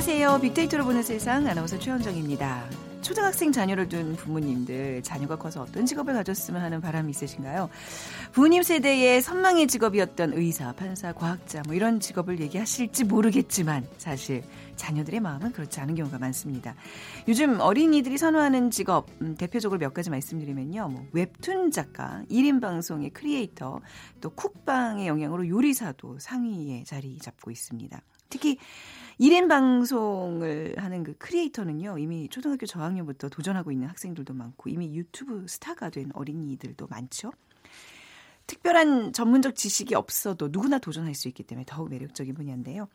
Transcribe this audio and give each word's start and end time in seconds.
안녕하세요. 0.00 0.40
빅데이터로 0.40 0.86
보는 0.86 1.02
세상 1.02 1.46
아나운서 1.46 1.78
최현정입니다. 1.78 2.64
초등학생 3.02 3.52
자녀를 3.52 3.86
둔 3.86 4.16
부모님들 4.16 5.02
자녀가 5.02 5.36
커서 5.36 5.60
어떤 5.60 5.84
직업을 5.84 6.14
가졌으면 6.14 6.62
하는 6.62 6.80
바람이 6.80 7.10
있으신가요? 7.10 7.68
부모님 8.32 8.62
세대의 8.62 9.20
선망의 9.20 9.66
직업이었던 9.66 10.32
의사, 10.32 10.72
판사, 10.72 11.12
과학자 11.12 11.60
뭐 11.66 11.74
이런 11.74 12.00
직업을 12.00 12.40
얘기하실지 12.40 13.04
모르겠지만 13.04 13.86
사실 13.98 14.42
자녀들의 14.76 15.20
마음은 15.20 15.52
그렇지 15.52 15.80
않은 15.80 15.96
경우가 15.96 16.18
많습니다. 16.18 16.74
요즘 17.28 17.60
어린이들이 17.60 18.16
선호하는 18.16 18.70
직업 18.70 19.06
음, 19.20 19.34
대표적으로 19.36 19.78
몇 19.78 19.92
가지 19.92 20.08
말씀드리면요. 20.08 20.88
뭐 20.88 21.06
웹툰 21.12 21.72
작가, 21.72 22.22
1인 22.30 22.62
방송의 22.62 23.10
크리에이터, 23.10 23.80
또 24.22 24.30
쿡방의 24.30 25.06
영향으로 25.06 25.46
요리사도 25.46 26.20
상위에 26.20 26.84
자리 26.86 27.18
잡고 27.18 27.50
있습니다. 27.50 28.00
특히 28.30 28.56
1인 29.20 29.48
방송을 29.48 30.74
하는 30.78 31.04
그 31.04 31.14
creator는요, 31.18 31.98
이미 31.98 32.28
초등학교 32.30 32.64
저학년부터 32.64 33.28
도전하고 33.28 33.70
있는 33.70 33.86
학생들도 33.88 34.32
많고, 34.32 34.70
이미 34.70 34.96
유튜브 34.96 35.44
스타가 35.46 35.90
된 35.90 36.10
어린이들도 36.14 36.86
많죠. 36.86 37.30
특별한 38.46 39.12
전문적 39.12 39.54
지식이 39.54 39.94
없어도 39.94 40.48
누구나 40.50 40.78
도전할 40.78 41.14
수 41.14 41.28
있기 41.28 41.42
때문에 41.42 41.66
더욱 41.68 41.90
매력적인 41.90 42.34
분야인데요. 42.34 42.88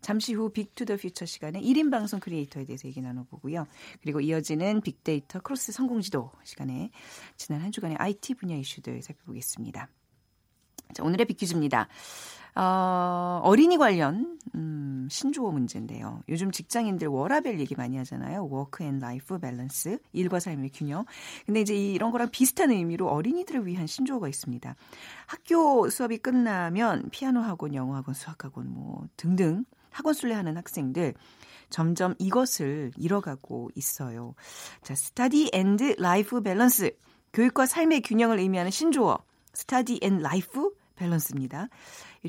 잠시 0.00 0.34
후 0.34 0.50
Big 0.50 0.67
to 0.67 0.79
the 0.79 0.96
Future 0.96 1.26
시간에 1.26 1.60
1인 1.60 1.90
방송 1.90 2.18
creator에 2.18 2.64
대해서 2.64 2.88
얘기 2.88 3.00
나눠보고요. 3.00 3.66
그리고 4.02 4.20
이어지는 4.20 4.80
빅데이터 4.80 5.40
cross 5.40 5.72
성공지도 5.72 6.32
시간에 6.44 6.90
지난 7.36 7.62
한 7.62 7.72
주간의 7.72 7.96
IT 7.98 8.34
분야 8.34 8.56
이슈들 8.56 9.00
살펴보겠습니다. 9.02 9.88
자, 10.94 11.02
오늘의 11.04 11.26
빅퀴즈입니다. 11.26 11.88
어, 12.58 13.40
어린이 13.44 13.76
관련 13.76 14.36
음, 14.56 15.06
신조어 15.08 15.52
문제인데요. 15.52 16.22
요즘 16.28 16.50
직장인들 16.50 17.06
워라벨 17.06 17.60
얘기 17.60 17.76
많이 17.76 17.96
하잖아요. 17.98 18.48
work 18.50 18.82
and 18.82 18.98
life 18.98 19.38
balance, 19.38 20.00
일과 20.12 20.40
삶의 20.40 20.70
균형. 20.74 21.04
근데 21.46 21.60
이제 21.60 21.76
이런 21.76 22.10
거랑 22.10 22.30
비슷한 22.30 22.72
의미로 22.72 23.08
어린이들을 23.08 23.64
위한 23.64 23.86
신조어가 23.86 24.28
있습니다. 24.28 24.74
학교 25.26 25.88
수업이 25.88 26.18
끝나면 26.18 27.10
피아노 27.10 27.40
학원, 27.40 27.74
영어 27.74 27.94
학원, 27.94 28.14
수학 28.14 28.44
학원 28.44 28.72
뭐 28.72 29.06
등등 29.16 29.64
학원 29.90 30.14
순례하는 30.14 30.56
학생들 30.56 31.14
점점 31.70 32.16
이것을 32.18 32.90
잃어가고 32.96 33.70
있어요. 33.76 34.34
자, 34.82 34.96
study 34.96 35.48
and 35.52 35.96
life 36.00 36.40
balance. 36.40 36.90
교육과 37.32 37.66
삶의 37.66 38.00
균형을 38.00 38.40
의미하는 38.40 38.72
신조어. 38.72 39.18
study 39.52 40.00
and 40.02 40.18
life 40.18 40.72
balance입니다. 40.98 41.68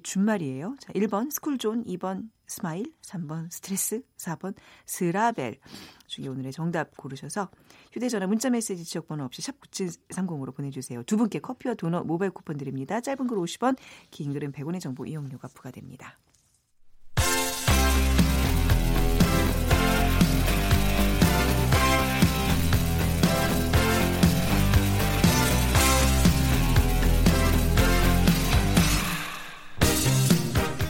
준말이에요. 0.02 0.76
자, 0.80 0.94
1번 0.94 1.32
스쿨존, 1.32 1.86
2번 1.86 2.30
스마일, 2.48 2.94
3번 3.02 3.52
스트레스, 3.52 4.02
4번 4.18 4.56
스라벨 4.86 5.60
중에 6.08 6.28
오늘의 6.28 6.52
정답 6.52 6.96
고르셔서 6.98 7.50
휴대전화 7.92 8.28
문자메시지 8.28 8.84
지역번호 8.86 9.24
없이 9.26 9.42
샵 9.42 9.60
9730으로 9.62 10.56
보내주세요. 10.56 11.04
두 11.04 11.18
분께 11.18 11.40
커피와 11.40 11.76
도넛 11.76 12.06
모바일 12.06 12.32
쿠폰 12.32 12.58
드립니다. 12.58 13.02
짧은 13.02 13.28
글 13.28 13.38
50원, 13.38 13.78
긴 14.10 14.34
글은 14.34 14.52
100원의 14.52 14.80
정보 14.80 15.06
이용료가 15.06 15.48
부과됩니다. 15.50 16.18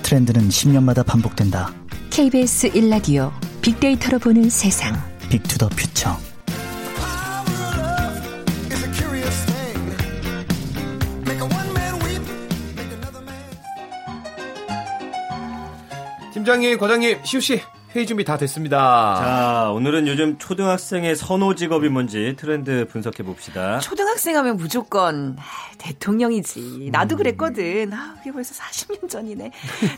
트렌드는 0.10 0.50
10년마다 0.50 1.06
반복된다. 1.06 1.72
KBS 2.10 2.72
1라디오 2.72 3.32
빅데이터로 3.62 4.18
보는 4.18 4.50
세상. 4.50 5.00
빅투더 5.30 5.70
퓨처. 5.70 6.18
팀장님, 16.34 16.80
과장님, 16.80 17.20
시우 17.24 17.40
씨. 17.40 17.62
회의 17.96 18.06
준비 18.06 18.24
다 18.24 18.38
됐습니다. 18.38 19.16
자, 19.20 19.72
오늘은 19.72 20.08
요즘 20.08 20.38
초등학생의 20.38 21.16
선호 21.16 21.56
직업이 21.56 21.90
뭔지 21.90 22.36
트렌드 22.38 22.86
분석해 22.88 23.24
봅시다. 23.24 23.80
초등학생 23.80 24.38
하면 24.38 24.58
무조건 24.58 25.36
대통령이지. 25.80 26.90
나도 26.92 27.16
음. 27.16 27.18
그랬거든. 27.18 27.92
아, 27.92 28.14
그게 28.20 28.32
벌써 28.32 28.54
40년 28.54 29.10
전이네. 29.10 29.52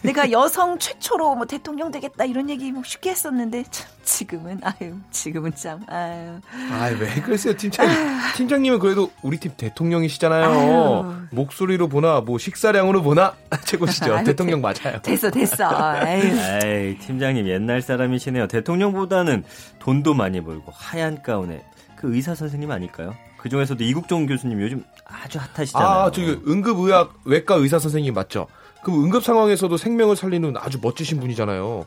내가 0.04 0.32
여성 0.32 0.80
최초로 0.80 1.36
뭐 1.36 1.46
대통령 1.46 1.92
되겠다 1.92 2.24
이런 2.24 2.50
얘기 2.50 2.72
뭐 2.72 2.82
쉽게 2.86 3.10
했었는데 3.10 3.66
참 3.70 3.90
지금은 4.06 4.62
아유, 4.64 4.96
지금은 5.12 5.54
참 5.56 5.82
아유. 5.88 6.40
아유, 6.72 6.96
왜 6.98 7.22
그러세요, 7.22 7.58
팀장님? 7.58 7.98
아유. 7.98 8.34
팀장님은 8.38 8.80
그래도 8.80 9.12
우리 9.22 9.38
팀 9.38 9.52
대통령이시잖아요. 9.58 10.46
아유. 10.46 11.14
목소리로 11.32 11.90
보나 11.90 12.22
뭐 12.22 12.38
식사량으로 12.38 13.02
보나 13.02 13.34
최고시죠. 13.66 14.16
아유, 14.16 14.24
대통령 14.24 14.62
맞아요. 14.62 15.02
됐어, 15.04 15.30
됐어. 15.30 15.66
에이. 16.08 16.32
에이, 16.64 16.98
팀장님 17.00 17.48
옛날 17.50 17.81
사람이시네요. 17.82 18.48
대통령보다는 18.48 19.44
돈도 19.80 20.14
많이 20.14 20.42
벌고 20.42 20.72
하얀 20.76 21.22
가운에 21.22 21.64
그 21.96 22.16
의사 22.16 22.34
선생님 22.36 22.72
아닐까요? 22.72 23.16
그 23.38 23.50
중에서도 23.50 23.84
이국종 23.84 24.28
교수님 24.28 24.62
요즘 24.62 24.84
아주 25.06 25.40
핫하시잖아요. 25.40 25.90
아, 25.90 26.12
저기 26.12 26.40
응급의학 26.48 27.22
외과 27.26 27.56
의사 27.56 27.80
선생님 27.80 28.14
맞죠? 28.14 28.48
그 28.84 28.92
응급 28.92 29.24
상황에서도 29.24 29.76
생명을 29.78 30.16
살리는 30.16 30.56
아주 30.58 30.80
멋지신 30.82 31.20
분이잖아요. 31.20 31.86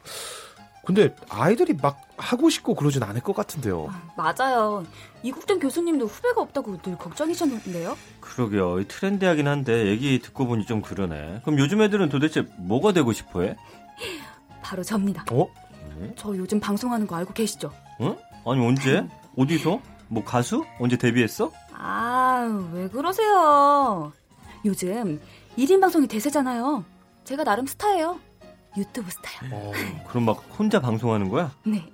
근데 0.85 1.15
아이들이 1.31 1.75
막 1.81 1.99
하고 2.17 2.51
싶고 2.51 2.75
그러진 2.75 3.03
않을 3.03 3.23
것 3.23 3.35
같은데요. 3.35 3.89
아, 3.91 4.03
맞아요. 4.17 4.85
이국종 5.23 5.59
교수님도 5.59 6.07
후배가 6.07 6.41
없다고 6.43 6.77
늘 6.83 6.97
걱정이셨는데요. 6.99 7.97
그러게요. 8.21 8.87
트렌디하긴 8.87 9.49
한데 9.49 9.87
얘기 9.87 10.19
듣고 10.21 10.47
보니 10.47 10.67
좀 10.67 10.83
그러네. 10.83 11.41
그럼 11.45 11.59
요즘 11.59 11.81
애들은 11.81 12.11
도대체 12.11 12.47
뭐가 12.59 12.93
되고 12.93 13.13
싶어해? 13.13 13.57
바로 14.63 14.83
접니다. 14.83 15.25
어? 15.31 15.47
네? 15.99 16.13
저 16.17 16.37
요즘 16.37 16.61
방송하는 16.61 17.07
거 17.07 17.17
알고 17.17 17.33
계시죠? 17.35 17.71
응? 18.01 18.17
아니 18.47 18.67
언제? 18.67 19.07
어디서? 19.37 19.81
뭐 20.09 20.25
가수? 20.25 20.65
언제 20.79 20.97
데뷔했어? 20.97 21.51
아, 21.73 22.69
왜 22.73 22.89
그러세요? 22.89 24.13
요즘 24.65 25.21
1인 25.59 25.81
방송이 25.81 26.07
대세잖아요. 26.07 26.85
제가 27.25 27.45
나름 27.45 27.67
스타예요. 27.67 28.19
유튜브 28.77 29.11
스타요. 29.11 29.51
어, 29.53 29.73
그럼 30.09 30.25
막 30.25 30.45
혼자 30.59 30.81
방송하는 30.81 31.29
거야? 31.29 31.53
네. 31.65 31.85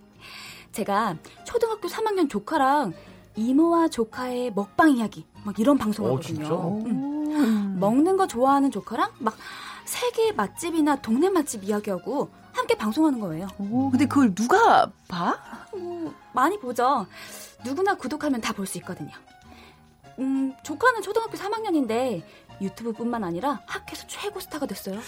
제가 0.73 1.17
초등학교 1.45 1.89
3학년 1.89 2.29
조카랑 2.29 2.93
이모와 3.37 3.89
조카의 3.89 4.53
먹방 4.55 4.91
이야기 4.91 5.27
막 5.45 5.59
이런 5.59 5.79
방송하거든요. 5.79 6.47
어, 6.53 6.83
응. 6.87 7.79
먹는 7.79 8.17
거 8.17 8.27
좋아하는 8.27 8.71
조카랑 8.71 9.13
막 9.19 9.37
세계 9.85 10.33
맛집이나 10.33 10.97
동네 10.97 11.29
맛집 11.31 11.65
이야기하고 11.65 12.31
함께 12.53 12.75
방송하는 12.77 13.21
거예요. 13.21 13.49
오, 13.59 13.91
근데 13.91 14.07
그걸 14.07 14.35
누가 14.35 14.91
봐? 15.09 15.39
뭐, 15.73 16.13
많이 16.33 16.59
보죠. 16.59 17.07
누구나 17.65 17.95
구독하면 17.95 18.41
다 18.41 18.53
볼 18.53 18.67
수 18.67 18.79
있거든요. 18.79 19.11
음, 20.19 20.53
조카는 20.63 21.03
초등학교 21.03 21.37
3학년인데 21.37 22.23
유튜브뿐만 22.61 23.25
아니라 23.25 23.61
학교에서 23.67 24.07
최고 24.07 24.39
스타가 24.41 24.67
됐어요. 24.67 24.99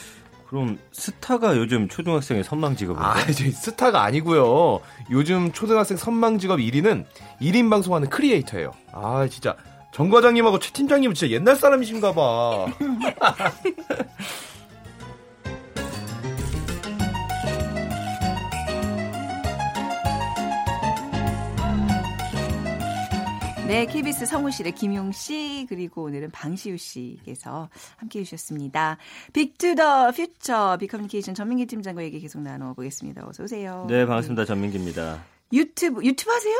그럼 0.48 0.78
스타가 0.92 1.56
요즘 1.56 1.88
초등학생의 1.88 2.44
선망 2.44 2.76
직업인가요? 2.76 3.10
아, 3.10 3.26
저 3.32 3.50
스타가 3.50 4.02
아니고요. 4.02 4.80
요즘 5.10 5.50
초등학생 5.52 5.96
선망 5.96 6.38
직업 6.38 6.58
1위는 6.58 7.04
1인 7.40 7.70
방송하는 7.70 8.08
크리에이터예요. 8.10 8.72
아, 8.92 9.26
진짜 9.30 9.56
정 9.94 10.08
과장님하고 10.10 10.58
최 10.58 10.70
팀장님은 10.72 11.14
진짜 11.14 11.32
옛날 11.32 11.56
사람이신가 11.56 12.12
봐. 12.12 12.66
네, 23.72 23.86
KBS 23.86 24.26
성우실의 24.26 24.72
김용 24.72 25.12
씨 25.12 25.64
그리고 25.66 26.02
오늘은 26.02 26.30
방시우 26.30 26.76
씨께서 26.76 27.70
함께 27.96 28.18
해 28.18 28.24
주셨습니다. 28.24 28.98
빅투더 29.32 30.10
퓨처 30.10 30.76
빅커뮤니케이션 30.78 31.34
전민기 31.34 31.64
팀장과 31.64 32.02
얘기 32.02 32.20
계속 32.20 32.42
나눠보겠습니다. 32.42 33.26
어서 33.26 33.44
오세요. 33.44 33.86
네, 33.88 34.04
반갑습니다. 34.04 34.44
전민기입니다. 34.44 35.24
유튜브 35.54 36.04
유튜브 36.04 36.30
하세요? 36.30 36.54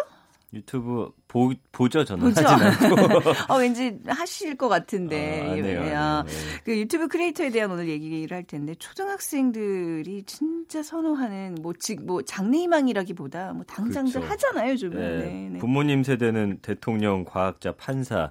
유튜브 0.55 1.11
보, 1.29 1.53
보죠, 1.73 2.05
저는. 2.05 2.25
보죠. 2.25 2.47
하진 2.47 2.67
않고. 2.67 2.95
어, 3.53 3.59
왠지 3.59 3.99
하실 4.07 4.57
것 4.57 4.69
같은데. 4.69 5.49
아, 5.49 5.55
네, 5.55 5.63
네. 5.63 6.61
그 6.65 6.79
유튜브 6.79 7.09
크리에이터에 7.09 7.51
대한 7.51 7.71
오늘 7.71 7.89
얘기를 7.89 8.37
할 8.37 8.45
텐데, 8.45 8.75
초등학생들이 8.75 10.25
진짜 10.25 10.83
선호하는, 10.83 11.57
뭐, 11.63 11.73
즉, 11.79 12.05
뭐, 12.05 12.21
장래희망이라기보다, 12.23 13.55
뭐, 13.55 13.65
당장들 13.65 14.21
그렇죠. 14.21 14.31
하잖아요, 14.31 14.73
요즘은. 14.73 15.19
네. 15.19 15.25
네, 15.25 15.49
네. 15.53 15.59
부모님 15.59 16.05
세대는 16.05 16.59
대통령, 16.61 17.25
과학자, 17.25 17.73
판사. 17.73 18.31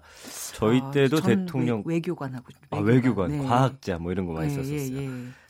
저희 0.53 0.79
아, 0.81 0.91
때도 0.91 1.21
대통령. 1.21 1.81
외, 1.85 2.01
교관하고 2.01 2.45
외교관. 2.69 2.79
아, 2.79 2.83
외교관, 2.83 3.47
과학자, 3.47 3.97
뭐 3.97 4.12
이런 4.12 4.27
거 4.27 4.33
많이 4.33 4.51
예, 4.51 4.56
썼었어요. 4.56 5.01
예, 5.01 5.06
예. 5.06 5.09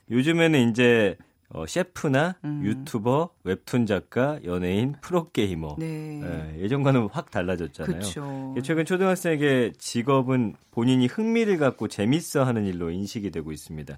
요즘에는 0.09 0.69
이제 0.69 1.17
어, 1.53 1.65
셰프나 1.67 2.35
음. 2.45 2.61
유튜버, 2.63 3.29
웹툰 3.43 3.85
작가, 3.85 4.39
연예인, 4.45 4.95
프로게이머. 5.01 5.75
네. 5.79 6.21
예, 6.23 6.61
예전과는 6.61 7.09
확 7.11 7.29
달라졌잖아요. 7.31 7.91
그렇죠. 7.99 8.55
최근 8.63 8.85
초등학생에게 8.85 9.73
직업은 9.77 10.55
본인이 10.71 11.07
흥미를 11.07 11.57
갖고 11.57 11.87
재밌어 11.87 12.43
하는 12.43 12.65
일로 12.65 12.89
인식이 12.89 13.31
되고 13.31 13.51
있습니다. 13.51 13.97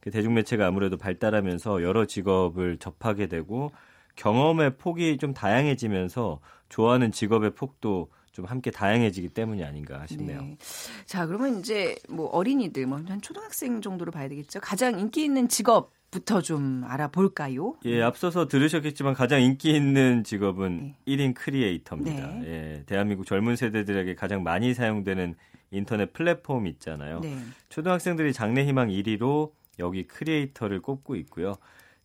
그 0.00 0.10
대중매체가 0.10 0.66
아무래도 0.66 0.96
발달하면서 0.96 1.82
여러 1.82 2.06
직업을 2.06 2.78
접하게 2.78 3.26
되고 3.26 3.72
경험의 4.16 4.76
폭이 4.76 5.16
좀 5.18 5.32
다양해지면서 5.32 6.40
좋아하는 6.68 7.12
직업의 7.12 7.54
폭도 7.54 8.10
좀 8.32 8.44
함께 8.44 8.70
다양해지기 8.70 9.30
때문이 9.30 9.64
아닌가 9.64 10.06
싶네요. 10.06 10.40
네. 10.40 10.56
자, 11.04 11.26
그러면 11.26 11.58
이제 11.58 11.96
뭐 12.08 12.26
어린이들, 12.28 12.86
뭐 12.86 12.98
한 13.06 13.20
초등학생 13.20 13.80
정도로 13.80 14.12
봐야 14.12 14.28
되겠죠. 14.28 14.60
가장 14.60 14.98
인기 15.00 15.24
있는 15.24 15.48
직업 15.48 15.92
부터 16.10 16.40
좀 16.42 16.82
알아볼까요? 16.86 17.76
예, 17.84 18.02
앞서서 18.02 18.48
들으셨겠지만 18.48 19.14
가장 19.14 19.40
인기 19.42 19.70
있는 19.74 20.24
직업은 20.24 20.94
네. 21.06 21.16
1인 21.16 21.34
creator입니다. 21.34 22.26
네. 22.38 22.46
예, 22.46 22.82
대한민국 22.86 23.26
젊은 23.26 23.54
세대들에게 23.56 24.16
가장 24.16 24.42
많이 24.42 24.74
사용되는 24.74 25.34
인터넷 25.70 26.12
플랫폼 26.12 26.66
있잖아요. 26.66 27.20
네. 27.20 27.36
초등학생들이 27.68 28.32
장래 28.32 28.64
희망 28.66 28.88
1위로 28.88 29.52
여기 29.78 30.04
creator를 30.06 30.80
꼽고 30.82 31.14
있고요. 31.16 31.54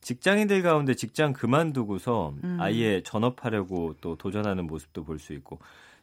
직장인들 0.02 0.62
가운데 0.62 0.94
직장 0.94 1.34
그만두고서 1.34 2.36
음. 2.44 2.58
아예 2.60 3.02
전업하려고 3.02 3.96
또 4.02 4.16
도전하는 4.18 4.68
모습도 4.68 5.04
볼 5.04 5.18
수 5.18 5.34
있고 5.34 5.58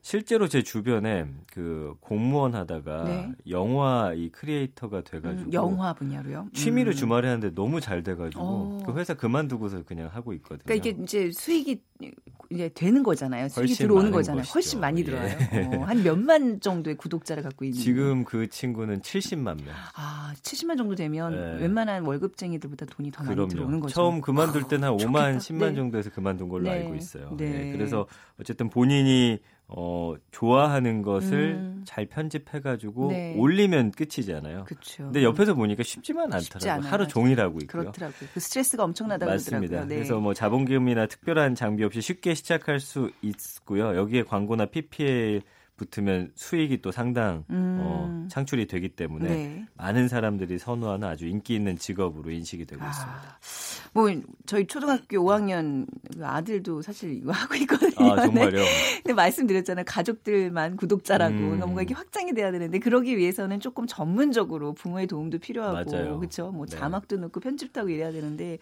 실제로 0.04 0.48
제 0.48 0.62
주변에 0.62 1.26
그 1.52 1.94
공무원 2.00 2.56
하다가 2.56 3.04
네. 3.04 3.32
영화 3.48 4.12
이 4.12 4.30
creator가 4.30 5.02
돼가지고 5.02 5.48
음, 5.48 5.52
영화 5.52 5.92
분야로요. 5.92 6.48
취미로 6.52 6.90
음. 6.90 6.94
주말에 6.94 7.28
하는데 7.28 7.54
너무 7.54 7.80
잘 7.80 8.02
돼가지고 8.02 8.42
어. 8.42 8.82
그 8.84 8.92
회사 8.98 9.14
그만두고서 9.14 9.84
그냥 9.84 10.10
하고 10.12 10.32
있거든요. 10.34 10.64
그러니까 10.64 10.88
이게 10.88 11.00
이제 11.00 11.30
수익이 11.30 11.80
이제 12.50 12.68
되는 12.74 13.04
거잖아요. 13.04 13.48
수익이 13.48 13.74
들어오는 13.74 14.10
거잖아요. 14.10 14.40
것이죠. 14.42 14.54
훨씬 14.54 14.80
많이 14.80 15.00
예. 15.00 15.04
들어요. 15.04 15.22
어, 15.82 15.84
한 15.84 16.02
몇만 16.02 16.58
정도의 16.58 16.96
구독자를 16.96 17.44
갖고 17.44 17.64
있는. 17.64 17.78
지금 17.78 18.24
그 18.24 18.48
친구는 18.48 19.02
70만 19.02 19.62
명. 19.62 19.72
아, 19.94 20.34
70만 20.42 20.76
정도 20.76 20.96
되면 20.96 21.32
네. 21.32 21.62
웬만한 21.62 22.04
월급쟁이들보다 22.04 22.86
돈이 22.86 23.12
더 23.12 23.22
많이 23.22 23.36
들어오는 23.36 23.54
그럼요. 23.56 23.80
거죠. 23.82 23.94
처음 23.94 24.20
그만둘 24.20 24.66
때는 24.66 24.88
한 24.88 24.96
5만, 24.96 25.38
좋겠다. 25.38 25.38
10만 25.38 25.68
네. 25.70 25.74
정도에서 25.76 26.10
그만둔 26.10 26.48
걸로 26.48 26.64
네. 26.64 26.70
알고 26.70 26.96
있어요. 26.96 27.36
네. 27.36 27.50
네. 27.50 27.72
그래서 27.72 28.08
어쨌든 28.40 28.68
본인이 28.68 29.38
어, 29.74 30.14
좋아하는 30.30 31.02
것을 31.02 31.54
음. 31.54 31.82
잘 31.86 32.06
편집해가지고 32.06 33.08
네. 33.08 33.34
올리면 33.36 33.92
끝이잖아요. 33.92 34.64
그렇죠. 34.64 35.04
근데 35.04 35.22
옆에서 35.24 35.54
보니까 35.54 35.82
쉽지만 35.82 36.30
쉽지 36.40 36.68
않더라고요. 36.68 36.90
하루. 36.90 37.08
종일 37.08 37.40
하고 37.40 37.58
있고요. 37.62 37.82
그렇더라고요. 37.82 38.28
그 38.34 38.40
스트레스가 38.40 38.84
엄청나다고 38.84 39.30
맞습니다. 39.30 39.84
네. 39.86 39.96
그래서 39.96 40.20
뭐 40.20 40.34
자본금이나 40.34 41.06
특별한 41.06 41.54
장비 41.54 41.84
없이 41.84 42.00
쉽게 42.00 42.34
시작할 42.34 42.80
수 42.80 43.10
있고요. 43.22 43.96
여기에 43.96 44.24
광고나 44.24 44.66
PPL 44.66 45.42
붙으면 45.82 46.32
수익이 46.34 46.80
또 46.82 46.92
상당 46.92 47.44
음. 47.50 47.78
어, 47.80 48.26
창출이 48.30 48.66
되기 48.66 48.88
때문에 48.88 49.28
네. 49.28 49.66
많은 49.74 50.08
사람들이 50.08 50.58
선호하는 50.58 51.08
아주 51.08 51.26
인기 51.26 51.54
있는 51.54 51.76
직업으로 51.76 52.30
인식이 52.30 52.64
되고 52.66 52.84
있습니다. 52.84 53.12
아, 53.12 53.38
뭐 53.92 54.08
저희 54.46 54.66
초등학교 54.66 55.18
5학년 55.18 55.86
그 56.16 56.24
아들도 56.24 56.82
사실 56.82 57.12
이거 57.14 57.32
하고 57.32 57.54
있거든요. 57.56 58.12
아, 58.12 58.16
네. 58.16 58.22
정말요? 58.22 58.62
근데 58.96 59.12
말씀드렸잖아요. 59.14 59.84
가족들만 59.86 60.76
구독자라고. 60.76 61.34
음. 61.34 61.40
그러니까 61.40 61.66
뭔가 61.66 61.82
이게 61.82 61.94
확장이 61.94 62.32
돼야 62.32 62.50
되는데 62.52 62.78
그러기 62.78 63.18
위해서는 63.18 63.60
조금 63.60 63.86
전문적으로 63.86 64.72
부모의 64.74 65.06
도움도 65.06 65.38
필요하고 65.38 65.90
맞아요. 65.90 66.18
그렇죠. 66.18 66.50
뭐 66.52 66.66
네. 66.66 66.76
자막도 66.76 67.16
넣고 67.16 67.40
편집도 67.40 67.80
하고 67.80 67.90
이래야 67.90 68.12
되는데 68.12 68.58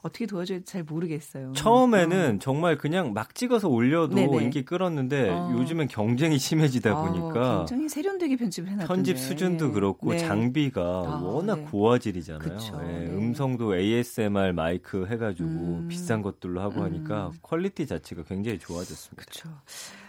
어떻게 0.00 0.26
도와줘야 0.26 0.60
잘 0.64 0.82
모르겠어요. 0.82 1.52
처음에는 1.52 2.40
정말 2.40 2.78
그냥 2.78 3.12
막 3.12 3.34
찍어서 3.34 3.68
올려도 3.68 4.14
음. 4.14 4.16
네네. 4.16 4.44
인기 4.44 4.64
끌었는데 4.64 5.28
어. 5.30 5.54
요즘엔 5.58 5.88
경쟁이 5.88 6.38
심해 6.38 6.61
지다 6.68 6.90
아, 6.90 7.02
보니까 7.02 7.58
굉장히 7.60 7.88
세련되게 7.88 8.36
편집을 8.36 8.68
해놨던데. 8.68 8.94
편집 8.94 9.18
수준도 9.18 9.72
그렇고 9.72 10.12
네. 10.12 10.18
장비가 10.18 10.80
아, 10.82 11.20
워낙 11.22 11.56
네. 11.56 11.64
고화질이잖아요. 11.70 12.48
그쵸, 12.56 12.80
예, 12.84 12.86
네. 12.86 13.06
음성도 13.06 13.76
ASMR 13.76 14.52
마이크 14.52 15.06
해가지고 15.06 15.48
음. 15.48 15.88
비싼 15.88 16.22
것들로 16.22 16.60
하고 16.60 16.82
하니까 16.82 17.28
음. 17.28 17.38
quality 17.42 17.86
자체가 17.86 18.24
굉장히 18.24 18.58
좋아졌습니다. 18.58 19.22
그렇죠. 19.22 19.48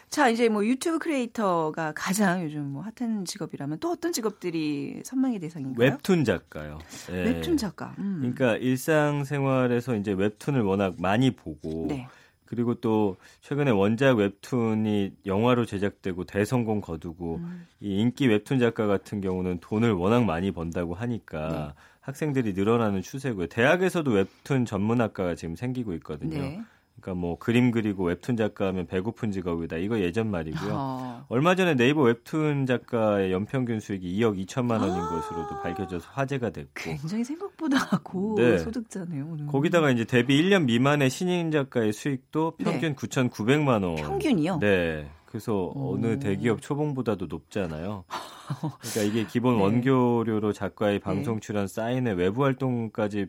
자, 0.10 0.30
이제 0.30 0.48
뭐 0.48 0.64
유튜브 0.64 1.00
creator가 1.00 1.94
가장 1.96 2.44
요즘 2.44 2.66
뭐 2.66 2.84
핫한 2.84 3.26
직업이라면 3.26 3.80
또 3.80 3.90
어떤 3.90 4.14
직업들이 4.14 5.02
선망의 5.04 5.40
대상인가요? 5.40 5.90
웹툰 5.90 6.24
작가요. 6.24 6.78
예. 7.10 7.24
웹툰 7.24 7.58
작가. 7.58 7.96
음. 7.98 8.18
그러니까 8.20 8.58
일상생활에서 8.58 9.96
이제 9.96 10.12
웹툰을 10.12 10.62
워낙 10.62 10.94
많이 11.00 11.32
보고 11.32 11.88
네. 11.90 12.08
그리고 12.54 12.76
또 12.76 13.18
최근에 13.42 13.72
원작 13.72 14.18
웹툰이 14.18 15.14
영화로 15.26 15.66
제작되고 15.66 16.26
대성공 16.26 16.82
거두고 16.82 17.38
음. 17.38 17.68
이 17.80 18.00
인기 18.00 18.28
웹툰 18.28 18.60
작가 18.60 18.86
같은 18.86 19.22
경우는 19.22 19.58
돈을 19.60 19.92
워낙 19.94 20.24
많이 20.24 20.52
번다고 20.52 20.94
하니까 20.94 21.74
네. 21.76 21.82
학생들이 22.02 22.54
늘어나는 22.54 23.02
추세고요. 23.02 23.48
대학에서도 23.48 24.12
웹툰 24.12 24.66
전문학과가 24.66 25.36
지금 25.36 25.56
생기고 25.56 25.94
있거든요. 25.96 26.38
네. 26.38 26.62
그러니까 27.04 27.14
뭐 27.20 27.38
그림 27.38 27.72
그리고 27.72 28.06
웹툰 28.06 28.38
작가하면 28.38 28.88
배고픈 28.88 29.32
직업이다. 29.32 29.76
이거 29.78 30.00
예전 30.00 30.32
말이고요. 30.32 30.72
어. 30.72 31.26
얼마 31.28 31.54
전에 31.54 31.76
네이버 31.76 32.02
웹툰 32.04 32.66
작가의 32.66 33.34
연평균 33.34 33.82
수익이 33.82 34.18
2억 34.18 34.42
2천만 34.46 34.80
원인 34.80 35.02
것으로도 35.02 35.62
밝혀져서 35.62 36.10
화제가 36.14 36.52
됐고 36.52 36.72
굉장히 36.76 37.26
생각보다 37.26 37.78
고 38.04 38.36
네. 38.38 38.58
소득자네요. 38.58 39.28
오늘. 39.30 39.48
거기다가 39.48 39.92
이제 39.92 40.06
데뷔 40.06 40.42
1년 40.42 40.64
미만의 40.64 41.10
신인 41.10 41.52
작가의 41.52 41.92
수익도 41.92 42.56
평균 42.58 42.96
9,900만 42.96 43.84
원. 43.84 43.96
네. 43.96 44.02
평균이요? 44.02 44.60
네. 44.60 45.10
그래서 45.26 45.72
오. 45.76 45.96
어느 45.96 46.20
대기업 46.20 46.62
초봉보다도 46.62 47.26
높잖아요. 47.26 48.06
그러니까 48.80 49.02
이게 49.02 49.28
기본 49.28 49.58
네. 49.58 49.64
원교료로 49.64 50.54
작가의 50.54 51.00
방송 51.00 51.42
출연, 51.42 51.68
사인회, 51.68 52.12
외부 52.13 52.46
활동까지 52.46 53.27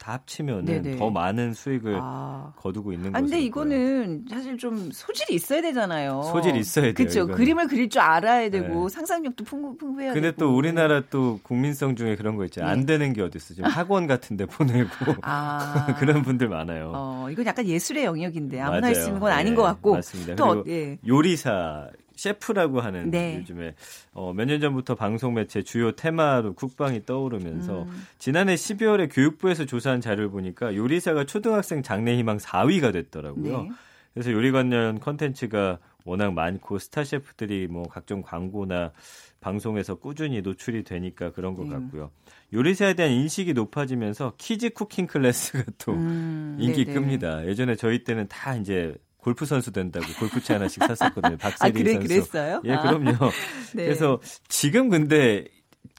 다 0.00 0.14
합치면은 0.14 0.64
네네. 0.64 0.96
더 0.96 1.10
많은 1.10 1.52
수익을 1.52 1.98
아. 2.00 2.54
거두고 2.56 2.92
있는 2.94 3.10
아, 3.14 3.20
거죠. 3.20 3.24
근데 3.26 3.40
이거는 3.44 4.24
사실 4.30 4.56
좀 4.56 4.90
소질이 4.90 5.34
있어야 5.34 5.60
되잖아요. 5.60 6.22
소질이 6.32 6.58
있어야 6.58 6.84
돼요, 6.86 6.94
그렇죠. 6.94 7.18
이거는. 7.20 7.34
그림을 7.36 7.68
그릴 7.68 7.90
줄 7.90 8.00
알아야 8.00 8.48
되고 8.48 8.88
네. 8.88 8.94
상상력도 8.94 9.44
풍부, 9.44 9.76
풍부해야 9.76 10.14
근데 10.14 10.30
되고. 10.30 10.38
또 10.38 10.56
우리나라 10.56 11.02
또 11.10 11.38
국민성 11.42 11.96
중에 11.96 12.16
그런 12.16 12.36
거 12.36 12.46
있잖아요. 12.46 12.72
네. 12.74 12.80
안 12.80 12.86
되는 12.86 13.12
게 13.12 13.20
어디 13.20 13.36
있어. 13.36 13.52
지금 13.52 13.68
학원 13.68 14.06
같은 14.06 14.38
데 14.38 14.46
보내고 14.46 14.88
아. 15.22 15.94
그런 16.00 16.22
분들 16.22 16.48
많아요. 16.48 16.92
어, 16.94 17.28
이건 17.30 17.44
약간 17.44 17.66
예술의 17.66 18.04
영역인데 18.06 18.58
아무나 18.58 18.86
할 18.86 18.94
수. 18.94 19.06
있는 19.08 19.20
건 19.20 19.32
아닌 19.32 19.52
네, 19.52 19.56
것 19.56 19.62
같고. 19.64 19.92
맞습니다. 19.96 20.34
또 20.34 20.44
어, 20.46 20.64
예. 20.66 20.98
요리사 21.06 21.88
셰프라고 22.20 22.80
하는 22.80 23.10
네. 23.10 23.38
요즘에 23.38 23.74
어, 24.12 24.32
몇 24.34 24.44
년 24.46 24.60
전부터 24.60 24.94
방송 24.94 25.34
매체 25.34 25.62
주요 25.62 25.92
테마로 25.92 26.54
국방이 26.54 27.04
떠오르면서 27.06 27.82
음. 27.84 28.06
지난해 28.18 28.54
12월에 28.54 29.08
교육부에서 29.12 29.64
조사한 29.64 30.00
자료를 30.00 30.30
보니까 30.30 30.74
요리사가 30.76 31.24
초등학생 31.24 31.82
장래 31.82 32.16
희망 32.16 32.36
4위가 32.38 32.92
됐더라고요. 32.92 33.62
네. 33.62 33.70
그래서 34.12 34.32
요리 34.32 34.50
관련 34.52 34.98
컨텐츠가 35.00 35.78
워낙 36.04 36.32
많고 36.32 36.78
스타 36.78 37.04
셰프들이 37.04 37.68
뭐 37.68 37.84
각종 37.88 38.22
광고나 38.22 38.92
방송에서 39.40 39.94
꾸준히 39.94 40.42
노출이 40.42 40.82
되니까 40.84 41.32
그런 41.32 41.54
것 41.54 41.64
네. 41.64 41.70
같고요. 41.74 42.10
요리사에 42.52 42.94
대한 42.94 43.12
인식이 43.12 43.54
높아지면서 43.54 44.34
kids 44.36 44.70
cooking 44.70 45.06
class가 45.06 45.64
또 45.78 45.92
음, 45.92 46.56
인기 46.58 46.84
네네. 46.84 47.00
끕니다. 47.00 47.46
예전에 47.46 47.76
저희 47.76 48.02
때는 48.04 48.26
다 48.28 48.56
이제 48.56 48.94
골프 49.20 49.44
선수 49.46 49.70
된다고 49.72 50.06
골프채 50.18 50.54
하나씩 50.54 50.82
샀었거든요. 50.82 51.34
아, 51.34 51.36
박세리 51.36 51.72
그래, 51.72 51.92
선수. 51.94 52.08
그랬어요? 52.08 52.62
예, 52.64 52.72
아. 52.72 52.82
그럼요. 52.82 53.12
네. 53.74 53.84
그래서 53.84 54.20
지금 54.48 54.88
근데 54.88 55.44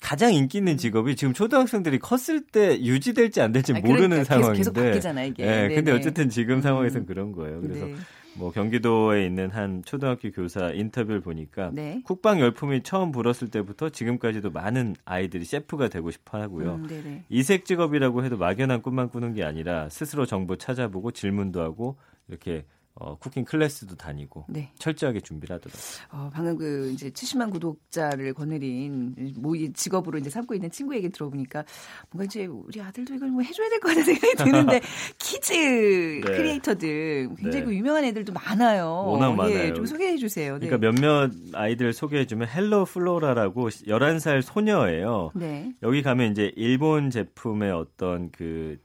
가장 0.01 0.33
인기 0.33 0.57
있는 0.57 0.77
직업이 0.77 1.15
지금 1.15 1.33
초등학생들이 1.33 1.99
컸을 1.99 2.41
때 2.51 2.79
유지될지 2.81 3.41
안 3.41 3.51
될지 3.51 3.71
아, 3.73 3.79
모르는 3.79 4.09
그러니까 4.09 4.23
상황인데. 4.25 4.57
계속 4.57 4.73
바뀌잖아요, 4.73 5.27
이게. 5.27 5.43
예, 5.45 5.75
근데. 5.75 5.91
어쨌든 5.91 6.29
지금 6.29 6.55
음. 6.55 6.61
상황에서는 6.61 7.05
그런 7.05 7.31
거예요. 7.31 7.61
그래서 7.61 7.85
네. 7.85 7.95
뭐 8.33 8.51
경기도에 8.51 9.25
있는 9.25 9.51
한 9.51 9.83
초등학교 9.85 10.31
교사 10.31 10.71
인터뷰를 10.71 11.21
보니까 11.21 11.69
네. 11.73 12.01
쿡방 12.05 12.39
열풍이 12.39 12.81
처음 12.81 13.11
불었을 13.11 13.49
때부터 13.49 13.89
지금까지도 13.89 14.51
많은 14.51 14.95
아이들이 15.05 15.43
셰프가 15.43 15.89
되고 15.89 16.09
싶어 16.11 16.39
하고요. 16.41 16.75
음. 16.75 17.23
이색 17.29 17.65
직업이라고 17.65 18.23
해도 18.23 18.37
막연한 18.37 18.81
꿈만 18.81 19.09
꾸는 19.09 19.33
게 19.33 19.43
아니라 19.43 19.89
스스로 19.89 20.25
정보 20.25 20.55
찾아보고 20.55 21.11
질문도 21.11 21.61
하고 21.61 21.97
이렇게 22.29 22.65
어, 22.95 23.15
cooking 23.17 23.45
class도 23.45 23.95
다니고 23.95 24.45
네. 24.49 24.71
철저하게 24.77 25.21
준비를 25.21 25.55
하더라고요. 25.55 25.81
어, 26.11 26.29
방금 26.33 26.57
그 26.57 26.91
이제 26.93 27.09
70만 27.09 27.49
구독자를 27.51 28.33
거느린 28.33 29.15
뭐이 29.37 29.71
직업으로 29.73 30.17
이제 30.19 30.29
삼고 30.29 30.53
있는 30.55 30.69
친구 30.71 30.95
얘기 30.95 31.09
들어보니까 31.09 31.63
뭔가 32.11 32.25
이제 32.25 32.45
우리 32.45 32.81
아들도 32.81 33.15
이걸 33.15 33.29
뭐 33.29 33.41
해줘야 33.41 33.69
될 33.69 33.79
것 33.79 33.87
같은 33.89 34.03
생각이 34.03 34.35
드는데 34.43 34.81
kids 35.17 36.21
creator들 36.23 37.29
굉장히 37.37 37.59
네. 37.59 37.63
그 37.63 37.75
유명한 37.75 38.03
애들도 38.05 38.33
많아요. 38.33 39.05
워낙 39.07 39.31
예, 39.31 39.35
많아요. 39.35 39.73
좀 39.73 39.85
소개해 39.85 40.17
주세요. 40.17 40.57
네. 40.59 40.67
그러니까 40.67 40.91
몇몇 40.91 41.31
아이들 41.53 41.93
소개해 41.93 42.25
주면 42.27 42.47
헬로 42.49 42.85
플로라라고 42.85 43.69
11살 43.69 44.41
소녀예요. 44.41 45.31
네. 45.33 45.73
여기 45.83 46.01
가면 46.01 46.31
이제 46.31 46.51
일본 46.55 47.09
제품의 47.09 47.71
어떤 47.71 48.31
그 48.31 48.77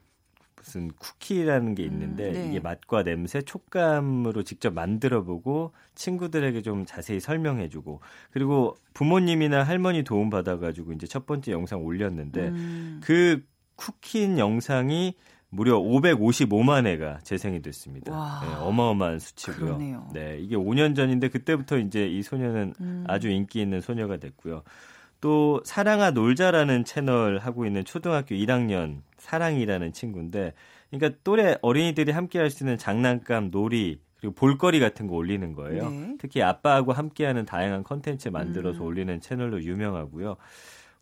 무슨 0.66 0.88
쿠키라는 0.98 1.76
게 1.76 1.84
있는데 1.84 2.28
음, 2.28 2.32
네. 2.32 2.48
이게 2.48 2.60
맛과 2.60 3.04
냄새, 3.04 3.40
촉감으로 3.40 4.42
직접 4.42 4.74
만들어보고 4.74 5.72
친구들에게 5.94 6.60
좀 6.62 6.84
자세히 6.84 7.20
설명해주고 7.20 8.00
그리고 8.32 8.76
부모님이나 8.92 9.62
할머니 9.62 10.02
도움 10.02 10.28
받아가지고 10.28 10.92
이제 10.92 11.06
첫 11.06 11.24
번째 11.24 11.52
영상 11.52 11.84
올렸는데 11.84 12.48
음. 12.48 13.00
그 13.02 13.44
쿠키인 13.76 14.38
영상이 14.38 15.14
무려 15.48 15.78
555만 15.78 16.86
회가 16.86 17.20
재생이 17.22 17.62
됐습니다. 17.62 18.12
와. 18.12 18.40
네, 18.44 18.52
어마어마한 18.56 19.20
수치고요. 19.20 19.66
그러네요. 19.66 20.08
네, 20.12 20.38
이게 20.40 20.56
5년 20.56 20.96
전인데 20.96 21.28
그때부터 21.28 21.78
이제 21.78 22.08
이 22.08 22.22
소녀는 22.22 22.74
음. 22.80 23.04
아주 23.06 23.28
인기 23.28 23.60
있는 23.60 23.80
소녀가 23.80 24.16
됐고요. 24.16 24.64
또 25.20 25.60
사랑아 25.64 26.10
놀자라는 26.10 26.84
채널 26.84 27.38
하고 27.38 27.66
있는 27.66 27.84
초등학교 27.84 28.34
1학년 28.34 29.00
사랑이라는 29.18 29.92
친구인데 29.92 30.52
그러니까 30.90 31.18
또래 31.24 31.56
어린이들이 31.62 32.12
함께 32.12 32.38
할 32.38 32.50
수 32.50 32.64
있는 32.64 32.78
장난감, 32.78 33.50
놀이 33.50 34.00
그리고 34.18 34.34
볼거리 34.34 34.80
같은 34.80 35.06
거 35.06 35.14
올리는 35.14 35.52
거예요. 35.52 35.90
네. 35.90 36.14
특히 36.18 36.42
아빠하고 36.42 36.92
함께하는 36.92 37.44
다양한 37.44 37.82
컨텐츠 37.84 38.28
만들어서 38.28 38.80
음. 38.80 38.86
올리는 38.86 39.20
채널로 39.20 39.62
유명하고요. 39.62 40.36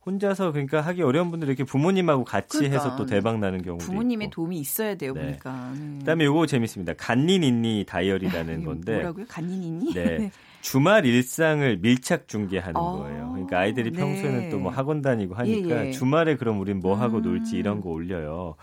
혼자서 0.07 0.53
그러니까 0.53 0.81
하기 0.83 1.03
어려운 1.03 1.31
분들 1.31 1.49
이렇게 1.49 1.65
부모님하고 1.65 2.25
같이 2.25 2.59
그러니까. 2.59 2.77
해서 2.77 2.97
또 2.97 3.07
대박 3.07 3.39
나는 3.39 3.63
경우도 3.63 3.85
부모님의 3.87 4.27
있고. 4.27 4.35
도움이 4.35 4.59
있어야 4.59 4.95
돼요, 4.97 5.15
네. 5.15 5.21
보니까. 5.23 5.73
네. 5.79 5.99
그다음에 6.01 6.25
요거 6.25 6.47
재밌습니다. 6.47 6.93
간니니니 6.95 7.85
다이어리라는 7.89 8.65
건데 8.65 8.93
뭐라고요? 8.95 9.27
간이니니? 9.29 9.95
네. 9.95 10.31
주말 10.61 11.05
일상을 11.05 11.79
밀착 11.79 12.27
중계하는 12.29 12.77
아, 12.77 12.81
거예요. 12.81 13.31
그러니까 13.33 13.59
아이들이 13.61 13.91
네. 13.93 13.99
평소에는 13.99 14.51
또 14.51 14.59
뭐 14.59 14.71
학원 14.73 15.03
다니고 15.03 15.35
하니까 15.35 15.85
예, 15.85 15.87
예. 15.89 15.91
주말에 15.93 16.37
그럼 16.37 16.59
우린 16.61 16.81
뭐 16.81 16.95
하고 16.95 17.19
음. 17.19 17.23
놀지 17.23 17.57
이런 17.57 17.81
거 17.83 17.91
올려요. 17.91 18.55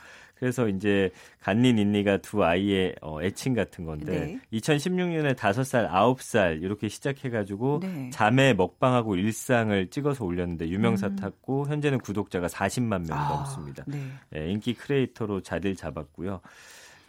그래서 0.41 0.67
이제 0.67 1.11
간니 1.39 1.71
닌니가 1.73 2.17
두 2.17 2.43
아이의 2.43 2.95
어, 3.01 3.21
애칭 3.21 3.53
같은 3.53 3.85
건데 3.85 4.39
네. 4.51 4.59
2016년에 4.59 5.35
5살, 5.35 5.87
9살 5.91 6.63
이렇게 6.63 6.89
시작해가지고 6.89 7.81
네. 7.83 8.09
자매 8.11 8.55
먹방하고 8.55 9.17
일상을 9.17 9.91
찍어서 9.91 10.25
올렸는데 10.25 10.67
유명사 10.67 11.09
음. 11.09 11.15
탔고 11.15 11.67
현재는 11.67 11.99
구독자가 11.99 12.47
40만 12.47 13.07
명 13.07 13.19
아, 13.19 13.35
넘습니다. 13.35 13.83
네. 13.85 13.99
예, 14.35 14.49
인기 14.49 14.73
크리에이터로 14.73 15.41
자리를 15.41 15.75
잡았고요. 15.75 16.41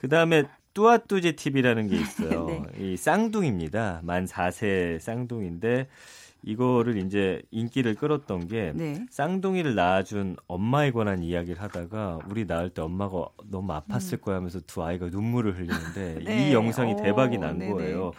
그 0.02 0.10
다음에 0.10 0.44
뚜아뚜제 0.74 1.32
TV라는 1.32 1.88
게 1.88 1.96
있어요. 1.96 2.44
네. 2.76 2.92
이 2.92 2.96
쌍둥이입니다. 2.98 4.00
만 4.04 4.26
4세 4.26 5.00
쌍둥이인데 5.00 5.88
이거를 6.42 6.96
이제 6.96 7.40
인기를 7.50 7.94
끌었던 7.94 8.48
게 8.48 8.72
네. 8.74 9.06
쌍둥이를 9.10 9.74
낳아준 9.74 10.36
엄마에 10.48 10.90
관한 10.90 11.22
이야기를 11.22 11.62
하다가 11.62 12.20
우리 12.28 12.44
낳을 12.44 12.70
때 12.70 12.82
엄마가 12.82 13.26
너무 13.50 13.72
아팠을 13.72 14.20
거야 14.20 14.36
하면서 14.36 14.60
두 14.60 14.82
아이가 14.82 15.06
눈물을 15.06 15.56
흘리는데 15.56 16.16
음. 16.20 16.24
네. 16.26 16.48
이 16.50 16.52
영상이 16.52 16.94
오, 16.94 16.96
대박이 16.96 17.38
난 17.38 17.58
네네. 17.58 17.72
거예요. 17.72 18.12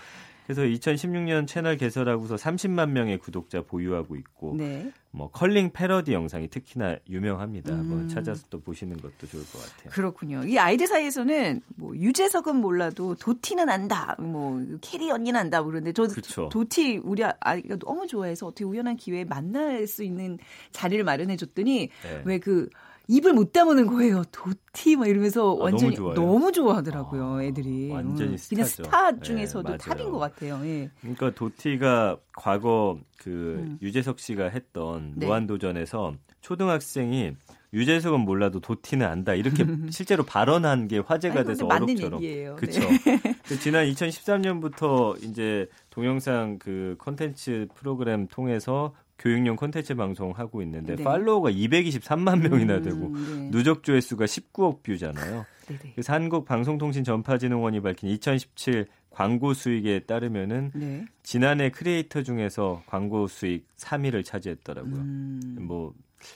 그래서 0.46 0.62
2016년 0.64 1.48
채널 1.48 1.78
개설하고서 1.78 2.36
30만 2.36 2.90
명의 2.90 3.18
구독자 3.18 3.62
보유하고 3.62 4.16
있고 4.16 4.56
네. 4.58 4.92
뭐 5.12 5.30
컬링 5.30 5.72
패러디 5.72 6.12
영상이 6.12 6.50
특히나 6.50 6.98
유명합니다. 7.08 7.72
음. 7.72 7.80
한번 7.80 8.10
찾아서 8.10 8.46
또 8.50 8.60
보시는 8.60 8.98
것도 8.98 9.28
좋을 9.28 9.44
것 9.44 9.62
같아요. 9.62 9.92
그렇군요. 9.92 10.44
이 10.44 10.58
아이들 10.58 10.88
사이에서는 10.88 11.62
뭐 11.76 11.96
유재석은 11.96 12.56
몰라도 12.56 13.16
도티는 13.16 13.70
안다. 13.70 14.16
뭐 14.20 14.60
캐리 14.82 15.12
언니는 15.12 15.40
안다. 15.40 15.62
뭐 15.62 15.70
그런데 15.70 15.94
저 15.94 16.08
그쵸. 16.08 16.50
도티 16.52 17.02
우리 17.04 17.24
아이가 17.24 17.78
너무 17.78 18.08
좋아해서 18.08 18.48
어떻게 18.48 18.66
우연한 18.66 18.98
기회에 18.98 19.24
만날 19.24 19.88
수 19.88 20.04
있는 20.04 20.40
자리를 20.72 21.04
마련해 21.04 21.38
줬더니 21.38 21.90
네. 22.04 22.22
왜그 22.26 22.70
입을 23.08 23.34
못 23.34 23.52
다무는 23.52 23.88
거예요. 23.88 24.24
도티 24.32 24.96
막 24.96 25.08
이러면서 25.08 25.52
아, 25.60 25.64
완전히 25.66 25.96
너무. 25.96 26.14
너무 26.14 26.52
좋아하더라고요. 26.52 27.36
아, 27.36 27.44
애들이. 27.44 27.90
완전히 27.92 28.32
음, 28.32 28.38
그냥 28.50 28.66
스타죠. 28.66 28.84
스타 28.84 29.12
네, 29.12 29.20
중에서도 29.22 29.64
맞아요. 29.64 29.78
탑인 29.78 30.12
것 30.12 30.20
같아요. 30.20 30.60
예. 30.64 30.90
그러니까 31.02 31.32
도티가 31.32 32.18
과거 32.38 32.98
그 33.18 33.30
음. 33.60 33.78
유재석 33.82 34.20
씨가 34.20 34.46
했던 34.46 35.14
네. 35.18 35.26
무한도전에서 35.26 36.14
초등학생이 36.42 37.34
유재석은 37.74 38.20
몰라도 38.20 38.60
도티는 38.60 39.06
안다 39.06 39.34
이렇게 39.34 39.66
실제로 39.90 40.24
발언한 40.24 40.88
게 40.88 41.00
화제가 41.00 41.40
아니, 41.40 41.48
돼서 41.48 41.66
어록처럼. 41.66 42.22
그렇죠. 42.56 42.80
네. 42.80 43.20
그 43.44 43.60
지난 43.60 43.86
2013년부터 43.88 45.22
이제 45.24 45.68
동영상 45.90 46.60
그 46.60 46.96
콘텐츠 47.00 47.68
프로그램 47.74 48.28
통해서 48.28 48.94
교육용 49.20 49.56
콘텐츠 49.56 49.96
방송 49.96 50.32
하고 50.32 50.62
있는데 50.62 50.96
네. 50.96 51.04
팔로워가 51.04 51.52
223만 51.52 52.40
명이나 52.50 52.82
되고 52.82 53.08
음, 53.08 53.36
네. 53.44 53.52
누적 53.52 53.84
조회수가 53.84 54.26
19억 54.26 54.84
뷰잖아요. 54.84 55.46
네네. 55.68 55.92
그래서 55.96 56.14
한국 56.14 56.46
방송통신 56.46 57.04
전파진흥원이 57.04 57.82
밝힌 57.82 58.10
2017 58.10 58.88
광고 59.10 59.54
수익에 59.54 60.00
따르면은 60.00 60.72
네. 60.74 61.06
지난해 61.22 61.70
크리에이터 61.70 62.24
중에서 62.24 62.82
광고 62.88 63.28
수익 63.28 63.68
3위를 63.78 64.26
차지했더라고요. 64.26 64.96
음. 64.96 65.58
뭐 65.62 65.94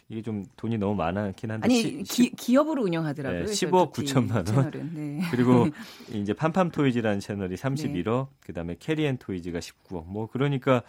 이게 0.09 0.21
좀 0.21 0.45
돈이 0.57 0.77
너무 0.77 0.95
많긴 0.95 1.49
한데 1.51 1.65
아니 1.65 1.81
시- 1.81 2.03
기, 2.03 2.29
기업으로 2.31 2.83
운영하더라고요. 2.83 3.45
네, 3.45 3.53
저 3.53 3.67
15억 3.67 3.93
도티 3.93 4.13
9천만 4.13 4.55
원. 4.55 4.71
네. 4.93 5.21
그리고 5.31 5.67
이제 6.13 6.33
폼폼 6.33 6.71
토이즈라는 6.71 7.19
채널이 7.19 7.55
31억, 7.55 8.27
그다음에 8.41 8.75
캐리앤 8.79 9.17
토이즈가 9.17 9.59
19억. 9.59 10.05
뭐 10.07 10.27
그러니까 10.27 10.83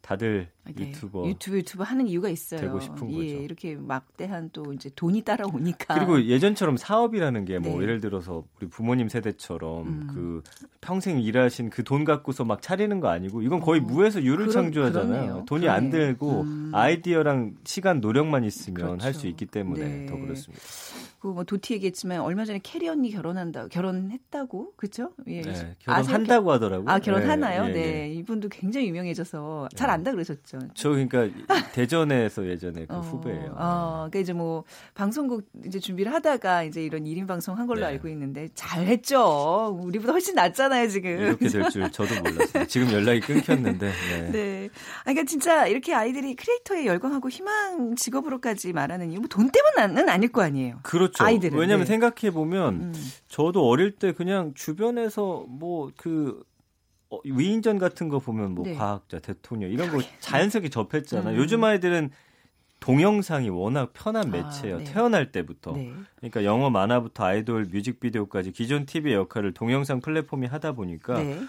다들 0.00 0.48
유튜버 0.68 1.22
네. 1.24 1.28
유튜브 1.30 1.56
유튜브 1.58 1.82
하는 1.82 2.06
이유가 2.06 2.28
있어요. 2.30 2.60
되고 2.60 2.80
싶은 2.80 3.10
예, 3.12 3.14
거죠. 3.16 3.42
이렇게 3.42 3.74
막대한 3.76 4.48
또 4.52 4.72
이제 4.72 4.90
돈이 4.94 5.22
따라오니까. 5.22 5.94
그리고 5.96 6.22
예전처럼 6.24 6.76
사업이라는 6.76 7.44
게뭐 7.44 7.62
네. 7.76 7.82
예를 7.82 8.00
들어서 8.00 8.44
우리 8.58 8.68
부모님 8.68 9.08
세대처럼 9.08 9.86
음. 9.86 10.06
그 10.14 10.42
평생 10.80 11.20
일하신 11.20 11.68
그 11.70 11.82
돈 11.82 12.04
갖고서 12.04 12.44
막 12.44 12.62
차리는 12.62 13.00
거 13.00 13.08
아니고 13.08 13.42
이건 13.42 13.60
거의 13.60 13.80
어, 13.80 13.84
무에서 13.84 14.22
유를 14.22 14.46
그러- 14.46 14.52
창조하잖아요. 14.52 15.08
그러네요. 15.22 15.44
돈이 15.46 15.68
안 15.68 15.90
그러네요. 15.90 16.12
들고 16.12 16.40
음. 16.42 16.70
아이디어랑 16.74 17.56
시간 17.64 18.00
노력만 18.00 18.44
있으면 18.44 19.00
할수 19.00 19.20
그렇죠. 19.22 19.28
있기 19.28 19.46
때문에 19.46 19.84
네. 19.84 20.06
더 20.06 20.16
그렇습니다. 20.16 20.62
그 21.20 21.28
뭐 21.28 21.44
도티 21.44 21.74
얘기했지만 21.74 22.20
얼마 22.20 22.44
전에 22.44 22.60
캐리 22.62 22.88
언니 22.88 23.10
결혼한다 23.10 23.68
결혼했다고 23.68 24.72
그렇죠? 24.76 25.10
예. 25.26 25.42
네? 25.42 25.76
결혼한다고 25.80 26.52
하더라고요. 26.52 26.88
아 26.88 26.98
결혼하나요? 26.98 27.68
예, 27.68 27.72
네, 27.72 27.80
예, 27.80 28.08
예. 28.08 28.12
이분도 28.14 28.48
굉장히 28.48 28.88
유명해져서 28.88 29.68
잘 29.74 29.90
안다 29.90 30.10
그러셨죠. 30.12 30.58
저 30.74 30.88
그러니까 30.90 31.28
대전에서 31.72 32.46
예전에 32.46 32.86
그 32.86 32.94
어, 32.94 33.00
후배예요. 33.00 33.54
어, 33.56 34.06
그러니까 34.10 34.18
이제 34.20 34.32
뭐 34.32 34.64
방송국 34.94 35.44
이제 35.66 35.78
준비를 35.78 36.12
하다가 36.12 36.62
이제 36.64 36.82
이런 36.82 37.04
1인 37.04 37.26
방송 37.26 37.58
한 37.58 37.66
걸로 37.66 37.80
네. 37.80 37.86
알고 37.88 38.08
있는데 38.08 38.48
잘했죠. 38.54 39.78
우리보다 39.82 40.12
훨씬 40.12 40.34
낫잖아요 40.34 40.88
지금. 40.88 41.10
이렇게 41.10 41.48
될 41.48 41.68
줄 41.70 41.88
저도 41.92 42.14
몰랐어요. 42.22 42.66
지금 42.66 42.90
연락이 42.92 43.20
끊겼는데. 43.20 43.90
네. 44.10 44.30
네. 44.32 44.68
아, 45.00 45.02
그러니까 45.04 45.24
진짜 45.24 45.66
이렇게 45.66 45.94
아이들이 45.94 46.34
크리에이터에 46.34 46.86
열광하고 46.86 47.28
희망 47.28 47.94
직업으로까지 47.96 48.72
말하는 48.72 49.10
이유, 49.12 49.18
뭐 49.20 49.28
돈 49.28 49.50
때문은 49.50 50.08
아닐 50.08 50.30
거 50.32 50.42
아니에요. 50.42 50.78
그렇 50.82 51.07
죠. 51.10 51.24
아이들은, 51.24 51.58
왜냐하면 51.58 51.84
네. 51.84 51.92
생각해 51.92 52.32
보면 52.32 52.74
음. 52.74 52.94
저도 53.28 53.66
어릴 53.68 53.92
때 53.92 54.12
그냥 54.12 54.52
주변에서 54.54 55.44
뭐그 55.48 56.42
위인전 57.24 57.78
같은 57.78 58.08
거 58.08 58.18
보면 58.18 58.54
뭐 58.54 58.64
네. 58.64 58.74
과학자, 58.74 59.18
대통령 59.18 59.70
이런 59.70 59.90
거 59.90 60.00
자연스럽게 60.20 60.68
접했잖아요. 60.68 61.36
음. 61.36 61.40
요즘 61.40 61.64
아이들은 61.64 62.10
동영상이 62.80 63.48
워낙 63.48 63.92
편한 63.92 64.28
아, 64.28 64.30
매체예요. 64.30 64.78
네. 64.78 64.84
태어날 64.84 65.32
때부터. 65.32 65.72
네. 65.72 65.92
그러니까 66.16 66.44
영어 66.44 66.70
만화부터 66.70 67.24
아이돌 67.24 67.66
뮤직비디오까지 67.72 68.52
기존 68.52 68.86
TV의 68.86 69.14
역할을 69.14 69.52
동영상 69.52 70.00
플랫폼이 70.00 70.46
하다 70.46 70.72
보니까 70.72 71.22
네. 71.22 71.40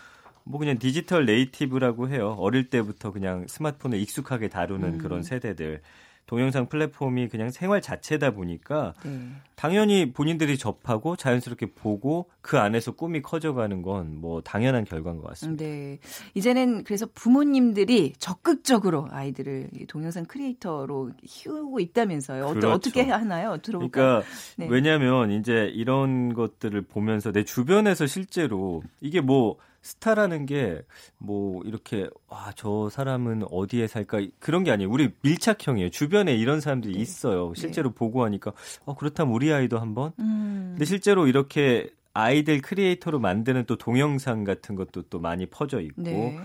뭐 0.44 0.60
그냥 0.60 0.80
디지털 0.80 1.25
네이티브라고 1.25 2.10
해요. 2.10 2.36
어릴 2.39 2.70
때부터 2.70 3.12
그냥 3.12 3.46
스마트폰을 3.48 4.00
익숙하게 4.00 4.48
다루는 4.48 4.94
음. 4.94 4.98
그런 4.98 5.22
세대들. 5.22 5.82
동영상 6.29 6.67
플랫폼이 6.67 7.27
그냥 7.27 7.50
생활 7.50 7.81
자체다 7.81 8.31
보니까 8.31 8.93
네. 9.03 9.19
당연히 9.55 10.13
본인들이 10.13 10.59
접하고 10.59 11.15
자연스럽게 11.15 11.74
보고 11.74 12.29
그 12.41 12.59
안에서 12.59 12.91
꿈이 12.91 13.24
커져가는 13.24 13.81
건 13.81 14.19
뭐 14.19 14.41
당연한 14.41 14.86
결과인 14.86 15.17
것 15.17 15.27
같습니다. 15.29 15.63
네. 15.63 15.98
이제는 16.36 16.83
그래서 16.83 17.07
부모님들이 17.13 18.13
적극적으로 18.19 19.07
아이들을 19.09 19.69
이 19.74 19.86
동영상 19.88 20.25
크리에이터로 20.25 21.12
키우고 21.25 21.79
있다면서요. 21.79 22.50
그렇죠. 22.50 22.71
어떻게 22.71 23.03
하나요? 23.03 23.57
들어볼까요? 23.57 23.89
그러니까 24.21 24.29
네. 24.57 24.67
왜냐하면 24.69 25.31
이제 25.31 25.71
이런 25.74 26.33
것들을 26.33 26.79
보면서 26.81 27.31
내 27.31 27.43
주변에서 27.43 28.05
실제로 28.05 28.83
이게 29.01 29.21
뭐 29.21 29.57
스타라는 29.81 30.45
게 30.45 30.81
뭐 31.17 31.62
이렇게 31.65 32.09
와 32.27 32.51
저 32.55 32.89
사람은 32.89 33.43
어디에 33.51 33.88
살까 33.88 34.21
그런 34.39 34.63
게 34.63 34.71
아니에요. 34.71 34.89
우리 34.89 35.09
밀착형이에요. 35.21 35.89
주변에 35.91 36.36
이런 36.36 36.62
사람들이 36.62 36.93
네. 36.93 37.00
있어요. 37.00 37.53
실제로 37.55 37.91
보고 37.91 38.24
하니까 38.24 38.51
어 38.86 38.95
그렇다면 38.95 39.33
우리 39.33 39.53
아이도 39.53 39.79
한번. 39.79 40.12
음. 40.19 40.69
근데 40.71 40.86
실제로 40.86 41.27
이렇게 41.27 41.89
아이들 42.13 42.62
크리에이터로 42.62 43.19
만드는 43.19 43.65
또 43.65 43.77
동영상 43.77 44.43
같은 44.43 44.75
것도 44.75 45.03
또 45.03 45.19
많이 45.19 45.45
퍼져 45.45 45.79
있고 45.79 46.01
네. 46.01 46.39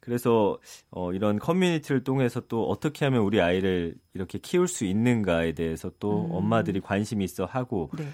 그래서 0.00 0.58
어, 0.90 1.12
이런 1.12 1.38
커뮤니티를 1.38 2.02
통해서 2.04 2.40
또 2.48 2.68
어떻게 2.70 3.04
하면 3.04 3.20
우리 3.20 3.40
아이를 3.40 3.94
이렇게 4.14 4.38
키울 4.38 4.66
수 4.66 4.84
있는가에 4.86 5.52
대해서 5.52 5.90
또 6.00 6.24
음. 6.26 6.32
엄마들이 6.32 6.80
관심이 6.80 7.22
있어 7.24 7.44
하고 7.44 7.90
네. 7.96 8.08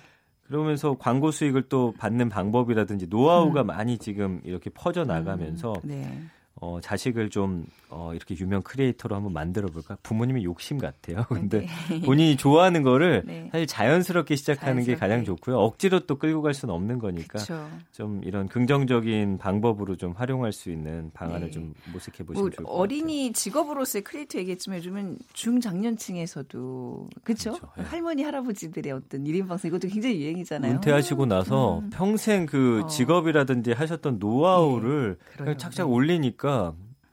그러면서 0.47 0.97
광고 0.99 1.31
수익을 1.31 1.63
또 1.69 1.93
받는 1.99 2.29
방법이라든지 2.29 3.09
노하우가 3.09 3.63
음. 3.63 3.67
많이 3.67 3.99
지금 3.99 4.41
이렇게 4.45 4.71
퍼져 4.71 5.05
나가면서 5.05 5.75
음, 5.85 5.89
네. 5.89 6.23
어, 6.59 6.81
자식을 6.81 7.29
좀 7.29 7.67
어, 7.91 8.13
이렇게 8.15 8.35
유명 8.37 8.63
크리에이터로 8.63 9.15
한번 9.15 9.33
만들어 9.35 9.69
볼까? 9.69 9.97
부모님의 10.03 10.43
욕심 10.45 10.79
같아요. 10.79 11.25
근데 11.29 11.67
네. 11.91 12.01
본인이 12.01 12.37
좋아하는 12.37 12.83
거를 12.83 13.23
네. 13.27 13.49
사실 13.53 13.67
자연스럽게 13.67 14.37
시작하는 14.37 14.83
게 14.83 14.97
자연스럽게. 14.97 15.01
가장 15.01 15.25
좋고요. 15.25 15.59
억지로 15.59 16.01
또 16.07 16.17
끌고 16.19 16.41
갈 16.41 16.55
수는 16.55 16.75
없는 16.75 16.99
거니까 16.99 17.39
그렇죠. 17.39 17.69
좀 17.93 18.23
이런 18.25 18.49
긍정적인 18.49 19.37
방법으로 19.39 19.97
좀 19.97 20.13
활용할 20.13 20.53
수 20.53 20.71
있는 20.71 21.11
방안을 21.13 21.49
네. 21.49 21.51
좀 21.51 21.75
모색해 21.93 22.25
뭐 22.25 22.33
보시면 22.35 22.53
좋을 22.53 22.67
것 22.67 22.73
어린이 22.73 23.33
직업으로서의 23.33 24.03
크리에이터 24.03 24.39
얘기했지만 24.39 24.79
요즘은 24.79 25.19
중장년층에서도 25.35 27.09
그렇죠? 27.23 27.57
할머니 27.75 28.23
할아버지들의 28.23 28.93
어떤 28.93 29.25
1인 29.25 29.47
방송 29.47 29.69
이것도 29.69 29.89
굉장히 29.89 30.15
같아요. 30.17 30.23
유행이잖아요. 30.25 30.73
은퇴하시고 30.73 31.27
나서 31.27 31.81
음. 31.81 31.91
평생 31.91 32.47
그 32.47 32.83
어. 32.85 32.87
직업이라든지 32.87 33.73
하셨던 33.73 34.19
노하우를 34.19 35.19
그래요. 35.37 35.57
착착 35.57 35.87
네. 35.87 35.93
올리니까 35.93 36.46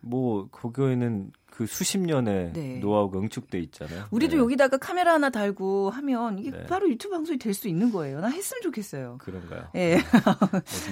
뭐 0.05 0.47
거기에는 0.51 1.31
그 1.45 1.67
수십 1.67 1.99
년의 1.99 2.51
네. 2.53 2.79
노하우가 2.79 3.19
응축돼 3.19 3.59
있잖아요. 3.59 4.05
우리도 4.09 4.37
네. 4.37 4.41
여기다가 4.41 4.77
카메라 4.77 5.13
하나 5.13 5.29
달고 5.29 5.91
하면 5.91 6.39
이게 6.39 6.49
네. 6.49 6.65
바로 6.65 6.89
유튜브 6.89 7.13
방송이 7.15 7.37
될 7.37 7.53
수 7.53 7.67
있는 7.67 7.91
거예요. 7.91 8.19
나 8.19 8.27
했으면 8.27 8.63
좋겠어요. 8.63 9.19
그런가요? 9.19 9.67
예. 9.75 9.99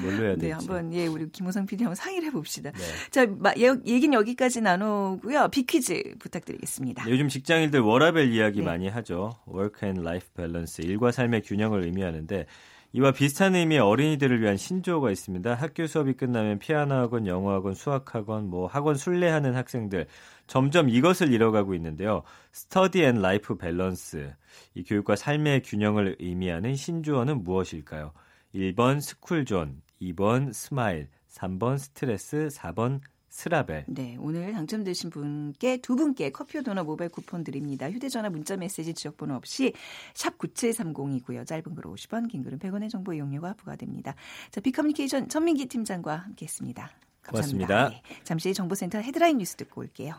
뭘로 0.04 0.24
해야 0.24 0.36
될지. 0.36 0.46
네, 0.46 0.52
한번 0.52 0.94
예, 0.94 1.08
우리 1.08 1.30
김호성 1.32 1.66
PD 1.66 1.84
한번 1.84 1.96
상의를 1.96 2.28
해봅시다. 2.28 2.72
네. 2.72 2.80
자, 3.10 3.26
마, 3.26 3.52
예, 3.58 3.74
얘기는 3.88 4.14
여기까지 4.14 4.62
나누고요. 4.62 5.48
비퀴즈 5.50 6.18
부탁드리겠습니다. 6.20 7.10
요즘 7.10 7.28
직장인들 7.28 7.80
워라벨 7.80 8.32
이야기 8.32 8.60
네. 8.60 8.66
많이 8.66 8.88
하죠. 8.88 9.32
Work 9.52 9.80
and 9.88 10.02
Life 10.02 10.30
Balance, 10.38 10.86
일과 10.86 11.12
삶의 11.12 11.42
균형을 11.42 11.84
의미하는데 11.84 12.46
이와 12.94 13.14
비슷한 13.14 13.56
의미의 13.56 13.80
어린이들을 13.80 14.42
위한 14.42 14.58
신조어가 14.58 15.12
있습니다. 15.12 15.54
학교 15.54 15.88
수업이 15.88 16.14
끝나면 16.14 16.60
피아노 16.60 16.94
학원, 16.96 17.26
영어 17.26 17.54
학원, 17.54 17.74
수학 17.74 18.14
학원, 18.14 18.50
뭐 18.50 18.68
학원 18.68 18.96
순례하는 18.96 19.56
학생들 19.56 20.08
점점 20.46 20.90
이것을 20.90 21.32
잃어가고 21.32 21.74
있는데요. 21.76 22.24
Study 22.54 23.06
and 23.06 23.20
Life 23.20 23.56
Balance, 23.58 24.34
이 24.76 24.84
교육과 24.84 25.16
삶의 25.16 25.62
균형을 25.64 26.18
의미하는 26.20 26.76
신조어는 26.76 27.46
무엇일까요? 27.46 28.12
1번 28.54 29.00
스쿨존, 29.00 29.82
2번 30.02 30.52
스마일, 30.52 31.08
3번 31.30 31.78
스트레스, 31.78 32.50
4번 32.52 33.00
스라밸. 33.32 33.86
네, 33.88 34.18
오늘 34.20 34.52
당첨되신 34.52 35.10
분께 35.10 35.78
두 35.78 35.96
분께 35.96 36.32
커피와 36.32 36.64
도넛 36.64 36.86
모바일 36.86 37.10
쿠폰 37.10 37.44
드립니다. 37.46 37.90
휴대전화 37.90 38.30
문자 38.30 38.58
메시지 38.58 38.94
지역번호 38.94 39.36
없이 39.36 39.74
샵 40.14 40.38
9730이고요. 40.38 41.48
짧은 41.48 41.74
글 41.74 41.84
50원, 41.86 42.30
긴 42.30 42.44
글은 42.44 42.60
100원의 42.60 42.90
정보 42.90 43.14
이용료가 43.14 43.54
부과됩니다. 43.54 44.16
자, 44.52 44.60
빅커뮤니케이션 44.60 45.30
전민기 45.30 45.66
팀장과 45.68 46.18
함께했습니다. 46.18 46.92
감사합니다. 47.22 47.68
고맙습니다. 47.68 47.90
네, 47.90 48.02
잠시 48.26 48.54
정보센터 48.54 49.00
헤드라인 49.00 49.38
뉴스 49.38 49.56
듣고 49.56 49.82
올게요. 49.82 50.16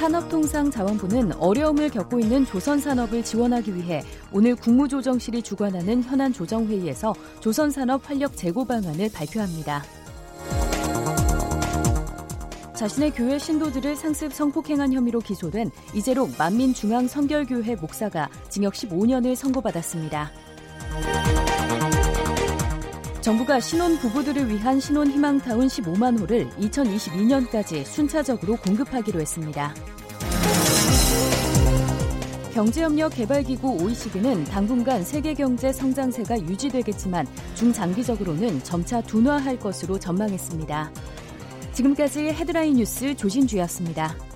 산업통상자원부는 0.00 1.34
어려움을 1.34 1.90
겪고 1.90 2.20
있는 2.20 2.46
조선산업을 2.46 3.22
지원하기 3.22 3.76
위해 3.76 4.02
오늘 4.32 4.56
국무조정실이 4.56 5.42
주관하는 5.42 6.02
현안 6.02 6.32
조정회의에서 6.32 7.14
조선산업 7.40 8.08
활력 8.08 8.34
재고 8.34 8.64
방안을 8.64 9.10
발표합니다. 9.12 9.84
자신의 12.74 13.10
교회 13.10 13.38
신도들을 13.38 13.94
상습 13.94 14.32
성폭행한 14.32 14.94
혐의로 14.94 15.20
기소된 15.20 15.70
이재록 15.94 16.30
만민중앙성결교회 16.38 17.76
목사가 17.76 18.30
징역 18.48 18.72
15년을 18.72 19.34
선고받았습니다. 19.34 20.30
정부가 23.20 23.60
신혼 23.60 23.98
부부들을 23.98 24.48
위한 24.48 24.80
신혼 24.80 25.10
희망 25.10 25.38
타운 25.38 25.66
15만 25.66 26.18
호를 26.18 26.48
2022년까지 26.52 27.84
순차적으로 27.84 28.56
공급하기로 28.56 29.20
했습니다. 29.20 29.74
경제협력 32.54 33.14
개발기구 33.14 33.82
OECD는 33.82 34.44
당분간 34.44 35.04
세계 35.04 35.34
경제 35.34 35.70
성장세가 35.70 36.40
유지되겠지만 36.40 37.26
중장기적으로는 37.54 38.62
점차 38.64 39.02
둔화할 39.02 39.58
것으로 39.58 39.98
전망했습니다. 39.98 40.90
지금까지 41.74 42.20
헤드라인 42.30 42.76
뉴스 42.76 43.14
조진주였습니다. 43.14 44.29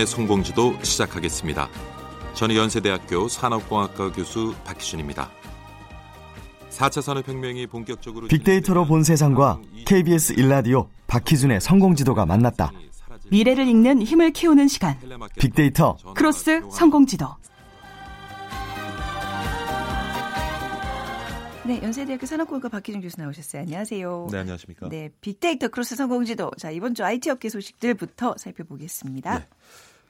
박희준의 0.00 0.06
성공지도 0.06 0.82
시작하겠습니다. 0.82 1.68
저는 2.34 2.56
연세대학교 2.56 3.28
산업공학과 3.28 4.12
교수 4.12 4.54
박희준입니다. 4.64 5.30
4차 6.70 7.02
산업혁명이 7.02 7.66
본격적으로 7.66 8.28
빅데이터로 8.28 8.86
본 8.86 9.04
세상과 9.04 9.60
KBS 9.84 10.34
일라디오 10.34 10.88
박희준의 11.06 11.60
성공지도가 11.60 12.24
만났다. 12.24 12.72
미래를 13.30 13.68
읽는 13.68 14.02
힘을 14.02 14.32
키우는 14.32 14.68
시간. 14.68 14.96
빅데이터 15.38 15.96
크로스 16.14 16.62
성공지도. 16.70 17.26
네, 21.66 21.80
연세대학교 21.82 22.26
산업공학과 22.26 22.68
박희준 22.68 23.02
교수 23.02 23.20
나오셨어요. 23.20 23.62
안녕하세요. 23.62 24.28
네, 24.32 24.38
안녕하십니까? 24.38 24.88
네, 24.88 25.10
빅데이터 25.20 25.68
크로스 25.68 25.94
성공지도. 25.94 26.50
자, 26.58 26.70
이번 26.70 26.94
주 26.94 27.04
IT 27.04 27.30
업계 27.30 27.48
소식들부터 27.48 28.36
살펴보겠습니다. 28.38 29.38
네. 29.38 29.46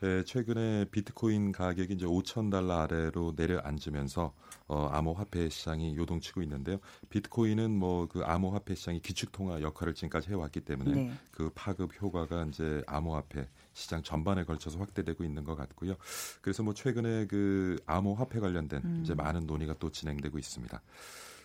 네, 0.02 0.24
최근에 0.24 0.86
비트코인 0.90 1.52
가격이 1.52 1.94
이제 1.94 2.06
5천 2.06 2.50
달러 2.50 2.80
아래로 2.80 3.34
내려앉으면서 3.36 4.32
어, 4.66 4.86
암호화폐 4.92 5.48
시장이 5.48 5.96
요동치고 5.96 6.42
있는데요. 6.42 6.78
비트코인은 7.08 7.70
뭐 7.70 8.10
그 8.10 8.22
암호화폐 8.24 8.74
시장이 8.74 9.00
기축통화 9.00 9.62
역할을 9.62 9.94
지금까지 9.94 10.30
해왔기 10.30 10.60
때문에 10.60 10.94
네. 10.94 11.12
그 11.30 11.50
파급 11.54 11.90
효과가 12.00 12.46
이제 12.48 12.82
암호화폐 12.86 13.48
시장 13.72 14.02
전반에 14.02 14.44
걸쳐서 14.44 14.78
확대되고 14.78 15.22
있는 15.24 15.44
것 15.44 15.54
같고요. 15.54 15.94
그래서 16.40 16.62
뭐 16.62 16.74
최근에 16.74 17.26
그 17.26 17.76
암호화폐 17.86 18.40
관련된 18.40 18.82
음. 18.84 19.00
이제 19.02 19.14
많은 19.14 19.46
논의가 19.46 19.74
또 19.78 19.90
진행되고 19.90 20.38
있습니다. 20.38 20.82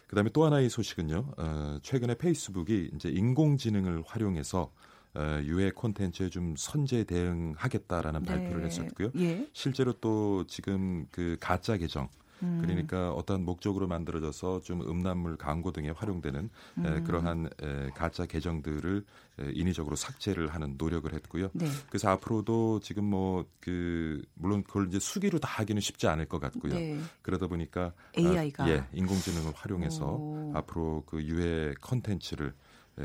그다음에 0.07 0.29
또 0.33 0.45
하나의 0.45 0.69
소식은요. 0.69 1.33
어, 1.37 1.79
최근에 1.81 2.15
페이스북이 2.15 2.91
이제 2.95 3.09
인공지능을 3.09 4.03
활용해서 4.05 4.61
어, 4.61 4.71
유해 5.43 5.71
콘텐츠에 5.71 6.29
좀 6.29 6.55
선제 6.57 7.03
대응하겠다라는 7.05 8.23
네. 8.23 8.31
발표를 8.31 8.65
했었고요. 8.65 9.11
예. 9.17 9.47
실제로 9.53 9.93
또 9.93 10.45
지금 10.47 11.05
그 11.11 11.37
가짜 11.39 11.77
계정 11.77 12.09
음. 12.43 12.59
그러니까 12.61 13.11
어떤 13.11 13.43
목적으로 13.45 13.87
만들어져서 13.87 14.61
좀 14.61 14.81
음란물 14.81 15.37
광고 15.37 15.71
등에 15.71 15.89
활용되는 15.89 16.45
에, 16.45 16.87
음. 16.87 17.03
그러한 17.03 17.49
에, 17.61 17.89
가짜 17.95 18.25
계정들을 18.25 19.05
에, 19.39 19.51
인위적으로 19.53 19.95
삭제를 19.95 20.49
하는 20.53 20.75
노력을 20.77 21.11
했고요. 21.13 21.49
네. 21.53 21.65
그래서 21.89 22.09
앞으로도 22.09 22.79
지금 22.81 23.05
뭐 23.05 23.45
그 23.65 24.21
물론 24.35 24.61
그걸 24.63 24.87
이제 24.89 24.99
수기로 24.99 25.39
다 25.39 25.47
하기는 25.47 25.81
쉽지 25.81 26.07
않을 26.07 26.25
것 26.27 26.37
같고요. 26.37 26.75
네. 26.75 26.99
그러다 27.23 27.47
보니까 27.47 27.93
AI 28.15 28.51
가. 28.51 28.63
아, 28.65 28.69
예, 28.69 28.83
인공지능을 28.93 29.53
활용해서 29.55 30.05
오. 30.05 30.51
앞으로 30.53 31.01
그 31.07 31.23
유해 31.23 31.73
컨텐츠를 31.81 32.49
에, 32.49 32.51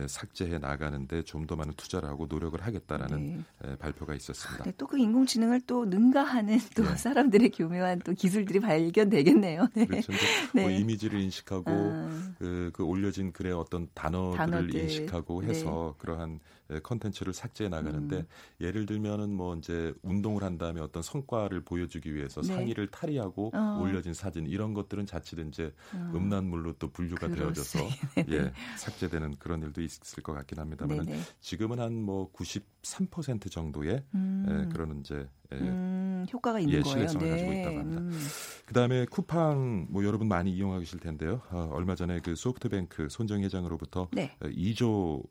삭제해 0.06 0.58
나가는데 0.58 1.22
좀 1.24 1.40
더 1.50 1.56
많은 1.56 1.72
투자를 1.74 2.08
하고 2.08 2.26
노력을 2.28 2.60
하겠다라는 2.60 3.44
네. 3.62 3.70
에, 3.72 3.76
발표가 3.76 4.14
있었습니다. 4.14 4.62
네, 4.64 4.72
또그 4.76 4.98
인공지능을 4.98 5.62
또 5.62 5.84
능가하는 5.84 6.58
또 6.76 6.84
네. 6.84 6.96
사람들의 6.96 7.50
교묘한 7.50 8.00
또 8.00 8.12
기술들이 8.12 8.60
발견되겠네요. 8.60 9.66
네. 9.74 9.86
그렇죠. 9.86 10.12
이제 10.12 10.22
네. 10.54 10.62
뭐 10.62 10.70
이미지를 10.70 11.18
인식하고 11.20 11.70
아. 11.70 12.34
그, 12.38 12.70
그 12.72 12.84
올려진 12.84 13.32
글의 13.32 13.52
어떤 13.52 13.88
단어들을 13.94 14.36
단어들. 14.36 14.74
인식하고 14.76 15.40
네. 15.40 15.48
해서 15.48 15.94
그러한 15.98 16.38
컨텐츠를 16.82 17.32
삭제해 17.32 17.68
나가는데 17.70 18.16
음. 18.16 18.26
예를 18.60 18.86
들면은 18.86 19.32
뭐 19.32 19.54
이제 19.56 19.94
운동을 20.02 20.42
한 20.42 20.58
다음에 20.58 20.80
어떤 20.80 21.02
성과를 21.02 21.62
보여주기 21.62 22.14
위해서 22.14 22.40
네. 22.42 22.48
상의를 22.48 22.88
탈의하고 22.88 23.52
어. 23.54 23.78
올려진 23.80 24.14
사진 24.14 24.46
이런 24.46 24.74
것들은 24.74 25.06
자칫 25.06 25.38
이제 25.38 25.72
어. 25.94 26.12
음란물로 26.14 26.74
또 26.74 26.88
분류가 26.90 27.28
되어져서 27.28 27.78
그렇습니다. 27.78 28.24
예, 28.34 28.52
삭제되는 28.76 29.36
그런 29.38 29.62
일도 29.62 29.80
있을 29.80 30.22
것 30.22 30.32
같긴 30.32 30.58
합니다만 30.58 31.06
네네. 31.06 31.20
지금은 31.40 31.78
한 31.78 32.00
뭐 32.00 32.30
93% 32.32 33.50
정도의 33.50 34.02
음. 34.14 34.46
예, 34.48 34.72
그런 34.72 35.00
이제 35.00 35.28
예, 35.52 35.56
음, 35.56 36.26
효과가 36.32 36.60
있는 36.60 36.74
예, 36.78 36.80
거예요. 36.80 36.92
신뢰성을 37.08 37.30
가지고 37.30 37.52
있다고 37.52 37.78
합니다. 37.78 38.00
음. 38.02 38.20
그다음에 38.66 39.04
쿠팡 39.06 39.88
뭐 39.90 40.04
여러분 40.04 40.28
많이 40.28 40.52
이용하실 40.52 41.00
텐데요. 41.00 41.42
어, 41.50 41.70
얼마 41.72 41.94
전에 41.94 42.20
그 42.20 42.34
소프트뱅크 42.34 43.08
손정 43.10 43.42
회장으로부터 43.42 44.08
네. 44.12 44.36
어, 44.40 44.46
2조 44.46 45.22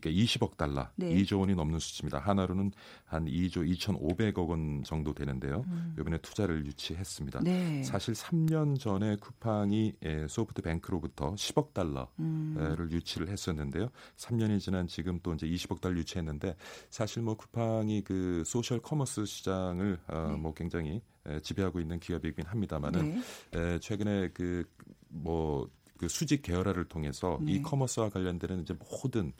그러니까 0.00 0.22
20억 0.24 0.56
달러, 0.56 0.88
네. 0.96 1.14
2조 1.14 1.40
원이 1.40 1.54
넘는 1.54 1.78
수치입니다. 1.78 2.18
하나로는 2.18 2.72
한 3.04 3.26
2조 3.26 3.68
2,500억 3.78 4.48
원 4.48 4.82
정도 4.84 5.14
되는데요. 5.14 5.64
이번에 5.98 6.18
투자를 6.18 6.66
유치했습니다. 6.66 7.40
음. 7.40 7.44
네. 7.44 7.82
사실 7.82 8.14
3년 8.14 8.78
전에 8.78 9.16
쿠팡이 9.16 9.94
예, 10.04 10.26
소프트뱅크로부터 10.28 11.34
10억 11.34 11.72
달러를 11.72 12.08
음. 12.18 12.88
유치를 12.90 13.28
했었는데요. 13.28 13.88
3년이 14.16 14.60
지난 14.60 14.86
지금 14.86 15.20
또 15.22 15.32
이제 15.34 15.46
20억 15.46 15.80
달러 15.80 15.98
유치했는데 15.98 16.56
사실 16.90 17.22
뭐 17.22 17.36
쿠팡이 17.36 18.02
그 18.02 18.42
소셜 18.44 18.80
커머스 18.80 19.24
시장을 19.24 19.98
어, 20.08 20.28
네. 20.30 20.36
뭐 20.36 20.54
굉장히 20.54 21.00
에, 21.26 21.40
지배하고 21.40 21.80
있는 21.80 21.98
기업이긴 22.00 22.46
합니다만은 22.46 23.20
네. 23.52 23.58
에, 23.58 23.78
최근에 23.78 24.28
그뭐 24.28 25.68
그 25.96 26.08
수직 26.08 26.42
계열화를 26.42 26.84
통해서 26.86 27.38
네. 27.40 27.52
이 27.52 27.62
커머스와 27.62 28.10
관련되는 28.10 28.62
이제 28.62 28.74
모든 28.74 29.28
에, 29.28 29.32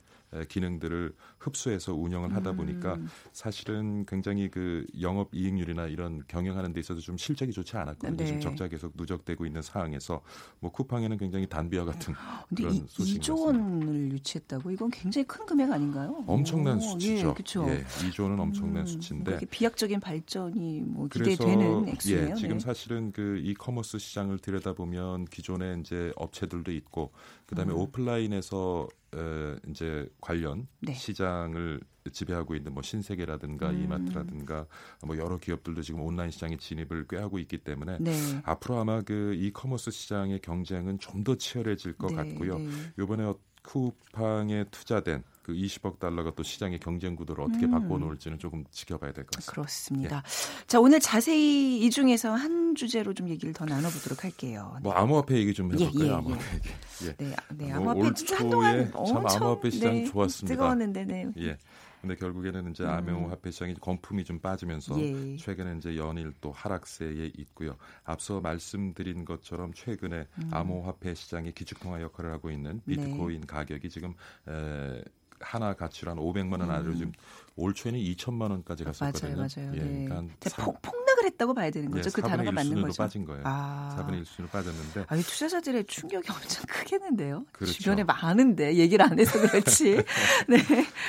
기능들을 0.49 1.15
흡수해서 1.39 1.95
운영을 1.95 2.35
하다 2.35 2.53
보니까 2.53 2.95
음. 2.95 3.09
사실은 3.33 4.05
굉장히 4.07 4.51
그 4.51 4.87
영업 5.01 5.35
이익률이나 5.35 5.87
이런 5.87 6.23
경영하는 6.29 6.73
데 6.73 6.81
있어서 6.81 7.01
좀 7.01 7.17
실적이 7.17 7.53
좋지 7.53 7.77
않았거든요. 7.77 8.17
네. 8.17 8.25
지금 8.25 8.41
적자 8.41 8.69
계속 8.69 8.93
누적되고 8.97 9.47
있는 9.47 9.63
상황에서 9.63 10.23
뭐 10.61 10.71
쿠팡에는 10.73 11.17
굉장히 11.19 11.47
단비와 11.47 11.85
같은 11.85 12.15
그런 12.57 12.75
이, 12.75 12.85
소식이 12.89 13.21
2조 13.21 13.47
원을 13.47 14.13
유치했다고 14.13 14.71
이건 14.71 14.91
굉장히 14.91 15.27
큰 15.27 15.47
금액 15.47 15.71
아닌가요? 15.71 16.25
엄청난 16.27 16.79
오, 16.79 16.81
수치죠. 16.81 17.29
예, 17.29 17.33
그렇죠. 17.33 17.69
예, 17.69 17.85
2조는 17.85 18.39
엄청난 18.39 18.83
음, 18.83 18.87
수치인데 18.87 19.39
비약적인 19.51 20.01
발전이 20.01 20.83
뭐 20.83 21.09
기대되는 21.09 21.89
액수네요. 21.89 22.31
예, 22.31 22.35
지금 22.35 22.59
네. 22.59 22.65
사실은 22.65 23.13
그 23.13 23.39
이커머스 23.39 23.99
시장을 23.99 24.39
들여다보면 24.39 25.27
기존에 25.27 25.77
이제 25.81 26.13
업체들도 26.17 26.73
있고 26.73 27.13
그다음에 27.47 27.73
음. 27.73 27.79
오프라인에서 27.79 28.89
에, 29.15 29.57
이제 29.71 30.09
관련 30.21 30.67
네. 30.81 30.93
시장을 30.95 31.81
지배하고 32.13 32.55
있는 32.55 32.75
뭐 32.75 32.83
신세계라든가 32.83 33.71
음. 33.71 33.83
이마트라든가 33.83 34.67
뭐 35.07 35.17
여러 35.17 35.39
기업들도 35.39 35.81
지금 35.83 36.01
온라인 36.03 36.31
시장에 36.31 36.57
진입을 36.57 37.07
꾀하고 37.09 37.39
있기 37.39 37.59
때문에 37.59 37.99
네. 38.01 38.13
앞으로 38.45 38.79
아마 38.79 39.01
그 39.03 39.35
이커머스 39.35 39.91
시장의 39.91 40.41
경쟁은 40.41 40.99
좀 40.99 41.25
더 41.25 41.35
치열해질 41.37 41.97
것 41.97 42.09
네, 42.09 42.17
같고요. 42.17 42.59
네. 42.59 42.69
요번에 42.99 43.25
어- 43.25 43.39
쿠팡에 43.65 44.65
투자된 44.71 45.23
그 45.43 45.53
20억 45.53 45.99
달러가 45.99 46.33
또 46.35 46.43
시장의 46.43 46.79
경쟁 46.81 47.17
구도를 47.17 47.45
어떻게 47.45 47.67
음. 47.67 47.73
바꿔놓을지는 47.73 48.39
조금 48.39 48.65
지켜봐야 48.71 49.13
될 49.13 49.25
것 49.25 49.33
같습니다. 49.33 49.53
그렇습니다. 49.53 50.17
예. 50.25 50.67
자, 50.67 50.81
오늘 50.81 51.01
자세히 51.01 51.81
이 51.85 51.91
중에서 51.91 52.33
한 52.33 52.75
주제로 52.75 53.13
좀 53.13 53.29
얘기를 53.29 53.53
더 53.53 53.67
나눠보도록 53.67 54.25
할게요. 54.25 54.79
뭐 54.83 54.95
암호화폐 54.95 55.37
얘기 55.37 55.53
좀 55.53 55.71
예, 55.79 55.85
해볼까요? 55.85 56.09
예, 56.11 56.15
암호화폐 56.15 56.55
얘기. 56.55 56.69
예. 57.05 57.17
네, 57.17 57.37
네, 57.57 57.67
뭐 57.67 57.77
암호화폐 57.77 58.01
올 58.01 58.15
진짜 58.15 58.37
한동안 58.39 58.91
참 58.91 58.93
엄청 58.95 59.17
암호화폐 59.43 59.71
시장 59.71 59.93
네, 59.93 60.05
좋았습니다. 60.05 60.55
뜨거웠는데, 60.55 61.05
네. 61.05 61.27
예. 61.41 61.59
근데 62.05 62.17
결국에는 62.17 62.71
이제 62.71 62.85
음. 62.85 62.89
암호화폐 62.91 63.51
시장이 63.51 63.75
거품이 63.81 64.25
좀 64.25 64.39
빠지면서 64.39 65.01
예. 65.01 65.37
최근에 65.39 65.79
이제 65.79 65.97
연일 65.97 66.35
또 66.41 66.53
하락세에 66.53 67.33
있고요. 67.39 67.77
앞서 68.05 68.41
말씀드린 68.43 69.25
것처럼 69.25 69.73
최근에 69.73 70.27
음. 70.39 70.49
암호화폐 70.51 71.15
시장의 71.15 71.53
기축통화 71.53 72.03
역할을 72.03 72.31
하고 72.33 72.51
있는 72.51 72.83
네. 72.85 72.97
비트코인 72.97 73.47
가격이 73.47 73.89
지금 73.89 74.15
에, 74.49 75.03
하나 75.41 75.73
가치로 75.75 76.11
한 76.11 76.19
500만 76.19 76.61
원 76.61 76.71
아래로 76.71 76.95
지금 76.95 77.13
올 77.57 77.73
초에는 77.75 77.99
2천만 78.01 78.51
원까지 78.51 78.85
갔었거든요. 78.85 79.33
음. 79.33 79.37
맞아요, 79.37 79.49
맞아요. 79.57 79.73
예, 79.75 79.79
네. 79.85 79.91
그러니까 80.05 80.17
한 80.17 80.29
진짜 80.41 80.51
사- 80.51 80.65
폭, 80.65 80.81
폭락을 81.25 81.27
했다고 81.27 81.55
봐야 81.55 81.71
되는 81.71 81.91
거죠. 81.91 82.09
예, 82.09 82.13
그 82.13 82.21
4분의 82.21 82.29
단어가 82.29 82.51
1 82.51 82.55
맞는 82.55 82.83
거죠. 82.83 83.03
빠진 83.03 83.25
거예요. 83.25 83.43
아. 83.45 83.97
4분의 83.99 84.19
1 84.19 84.25
순으로 84.25 84.51
빠졌는데 84.51 85.05
아니 85.09 85.23
투자자들의 85.23 85.85
충격이 85.87 86.31
엄청 86.31 86.65
크겠는데요. 86.69 87.47
그렇죠. 87.53 87.73
주변에 87.73 88.05
많은데 88.05 88.77
얘기를 88.77 89.05
안 89.05 89.19
해서 89.19 89.41
그렇지. 89.41 89.97
네. 90.49 90.59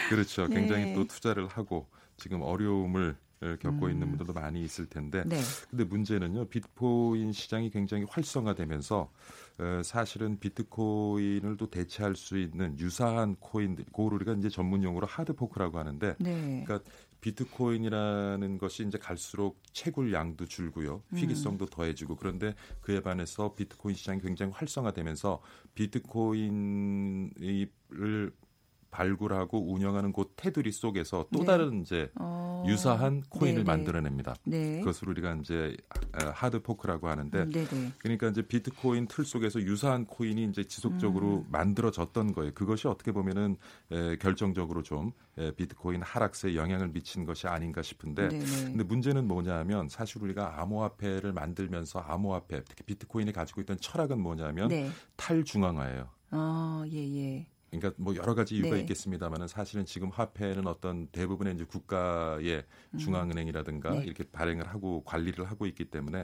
그렇죠. 0.10 0.48
네. 0.48 0.56
굉장히 0.56 0.94
또 0.94 1.06
투자를 1.06 1.48
하고 1.48 1.88
지금 2.18 2.42
어려움을 2.42 3.18
겪고 3.62 3.88
음. 3.88 3.92
있는 3.92 4.10
분들도 4.10 4.34
많이 4.34 4.64
있을 4.64 4.88
텐데 4.88 5.24
네. 5.26 5.40
근데 5.70 5.84
문제는요 5.84 6.46
비트코인 6.46 7.32
시장이 7.34 7.70
굉장히 7.70 8.06
활성화되면서 8.10 9.12
어, 9.58 9.82
사실은 9.84 10.40
비트코인을 10.40 11.58
또 11.58 11.70
대체할 11.70 12.16
수 12.16 12.38
있는 12.38 12.78
유사한 12.80 13.36
코인들 13.36 13.86
그걸 13.86 14.14
우리가 14.14 14.34
이제 14.34 14.50
전문 14.50 14.84
용어로 14.84 15.06
하드포크라고 15.08 15.78
하는데 15.78 16.16
네. 16.20 16.64
그러니까 16.66 16.80
비트코인이라는 17.26 18.60
것이 18.60 18.86
이제 18.86 19.00
갈수록 19.00 19.60
채굴 19.74 20.14
양도 20.14 20.46
줄고요. 20.46 21.02
음. 21.12 21.18
희귀성도 21.18 21.66
더해지고 21.66 22.18
그런데 22.18 22.54
그에 22.82 23.02
반해서 23.02 23.56
비트코인 23.56 23.96
시장이 23.96 24.22
굉장히 24.22 24.52
활성화되면서 24.52 25.42
비트코인을 25.74 27.32
발굴하고 28.96 29.74
운영하는 29.74 30.14
곳 30.14 30.34
테두리 30.38 30.72
속에서 30.72 31.28
또 31.34 31.40
네. 31.40 31.46
다른 31.46 31.82
이제 31.82 32.10
어. 32.18 32.64
유사한 32.66 33.22
코인을 33.30 33.64
네네. 33.64 33.64
만들어냅니다. 33.66 34.36
네. 34.46 34.80
그것을 34.80 35.10
우리가 35.10 35.36
이제 35.36 35.76
어, 36.14 36.30
하드 36.34 36.62
포크라고 36.62 37.10
하는데 37.10 37.40
음, 37.44 37.50
네네. 37.52 37.92
그러니까 37.98 38.30
이제 38.30 38.42
비트코인 38.42 39.08
틀 39.08 39.26
속에서 39.26 39.62
유사한 39.62 40.06
코인이 40.06 40.46
이제 40.46 40.64
지속적으로 40.64 41.40
음. 41.40 41.52
만들어졌던 41.52 42.32
거예요. 42.32 42.54
그것이 42.54 42.88
어떻게 42.88 43.12
보면은 43.12 43.58
에, 43.92 44.16
결정적으로 44.16 44.82
좀 44.82 45.12
에, 45.38 45.52
비트코인 45.52 46.02
하락세에 46.02 46.56
영향을 46.56 46.88
미친 46.88 47.26
것이 47.26 47.48
아닌가 47.48 47.82
싶은데 47.82 48.30
네네. 48.30 48.46
근데 48.72 48.84
문제는 48.86 49.28
뭐냐면 49.28 49.90
사실 49.90 50.24
우리가 50.24 50.62
암호화폐를 50.62 51.34
만들면서 51.34 52.00
암호화폐 52.00 52.64
특히 52.64 52.84
비트코인이 52.86 53.34
가지고 53.34 53.60
있던 53.62 53.78
철학은 53.82 54.22
뭐냐면 54.22 54.70
네. 54.70 54.90
탈중앙화예요. 55.18 56.08
어, 56.32 56.84
예, 56.92 56.98
예. 56.98 57.48
그러니까 57.80 58.04
뭐 58.04 58.16
여러 58.16 58.36
가지 58.36 58.56
이유가 58.56 58.76
네. 58.76 58.82
있겠습니다만은 58.82 59.48
사실은 59.48 59.86
지금 59.86 60.10
화폐는 60.10 60.68
어떤 60.68 61.08
대부분의 61.08 61.56
이제 61.56 61.66
국가의 61.66 62.64
중앙은행이라든가 62.98 63.92
네. 63.92 64.04
이렇게 64.06 64.24
발행을 64.24 64.68
하고 64.68 65.04
관리를 65.04 65.46
하고 65.46 65.66
있기 65.66 65.86
때문에 65.86 66.22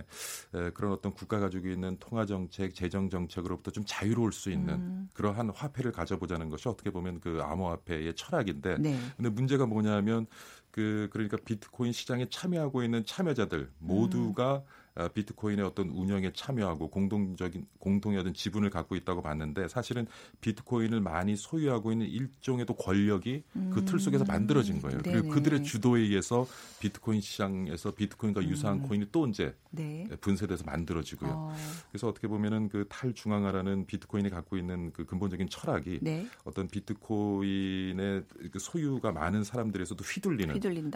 에, 0.54 0.70
그런 0.72 0.92
어떤 0.92 1.12
국가 1.14 1.40
가지고 1.40 1.70
있는 1.70 1.98
통화 2.00 2.26
정책, 2.26 2.76
재정 2.76 3.10
정책으로부터 3.10 3.72
좀 3.72 3.84
자유로울 3.86 4.32
수 4.32 4.52
있는 4.52 4.76
음. 4.76 5.10
그러한 5.14 5.50
화폐를 5.50 5.92
가져보자는 5.92 6.50
것이 6.50 6.68
어떻게 6.70 6.90
보면 6.92 7.20
그 7.20 7.40
암호화폐의 7.42 8.16
철학인데 8.16 8.78
네. 8.80 8.98
근데 9.16 9.30
문제가 9.30 9.66
뭐냐면 9.66 10.28
그 10.72 11.10
그러니까 11.12 11.38
비트코인 11.44 11.92
시장에 11.92 12.28
참여하고 12.30 12.84
있는 12.84 13.06
참여자들 13.06 13.70
모두가 13.80 14.54
어, 14.54 14.66
비트코인의 15.14 15.66
어떤 15.66 15.90
운영에 15.90 16.32
참여하고 16.34 16.90
공동적인 16.90 17.66
공동의 17.80 18.20
어떤 18.20 18.34
지분을 18.34 18.70
갖고 18.70 18.96
있다고 18.96 19.22
봤는데 19.22 19.68
사실은 19.68 20.06
비트코인을 20.42 21.00
많이 21.02 21.36
소유하고 21.36 21.92
있는 21.92 22.08
일종의 22.08 22.66
또 22.66 22.74
권력이 22.74 23.44
그틀 23.74 24.00
속에서 24.00 24.26
만들어진 24.26 24.82
거예요. 24.82 25.00
그리고 25.04 25.20
음. 25.20 25.22
네네. 25.24 25.34
그들의 25.34 25.64
주도에 25.64 26.02
의해서 26.02 26.46
비트코인 26.80 27.22
시장에서 27.22 27.92
비트코인과 27.92 28.44
유사한 28.44 28.80
음. 28.80 28.88
코인이 28.88 29.08
또 29.12 29.28
이제 29.28 29.56
네. 29.70 30.06
분쇄돼서 30.20 30.64
만들어지고요. 30.66 31.32
어, 31.32 31.56
그래서 31.92 32.08
어떻게 32.08 32.28
보면은 32.28 32.70
그 32.70 32.86
탈중앙화라는 32.90 33.86
비트코인이 33.86 34.30
갖고 34.30 34.58
있는 34.58 34.92
그 34.92 35.06
근본적인 35.06 35.50
철학이 35.50 36.00
네. 36.02 36.28
어떤 36.44 36.68
비트코인의 36.68 38.24
그 38.52 38.60
소유가 38.60 39.12
많은 39.12 39.44
사람들에서도 39.44 40.04
휘둘리는. 40.04 40.54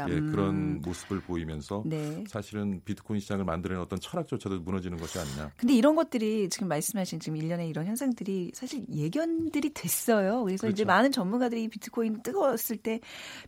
예, 0.09 0.17
음. 0.17 0.31
그런 0.31 0.81
모습을 0.81 1.21
보이면서 1.21 1.83
네. 1.85 2.23
사실은 2.27 2.81
비트코인 2.83 3.19
시장을 3.19 3.45
만드는 3.45 3.79
어떤 3.85 3.99
철학조차도 3.99 4.61
무너지는 4.61 4.97
것이 4.97 5.19
아니냐. 5.19 5.51
근데 5.57 5.73
이런 5.73 5.95
것들이 5.95 6.49
지금 6.49 6.67
말씀하신 6.67 7.19
지금 7.19 7.37
일련의 7.37 7.69
이런 7.69 7.85
현상들이 7.85 8.51
사실 8.53 8.85
예견들이 8.91 9.73
됐어요. 9.73 10.43
그래서 10.43 10.67
이제 10.67 10.83
그렇죠. 10.83 10.85
많은 10.85 11.11
전문가들이 11.11 11.67
비트코인 11.69 12.23
뜨거웠을 12.23 12.77
때 12.77 12.99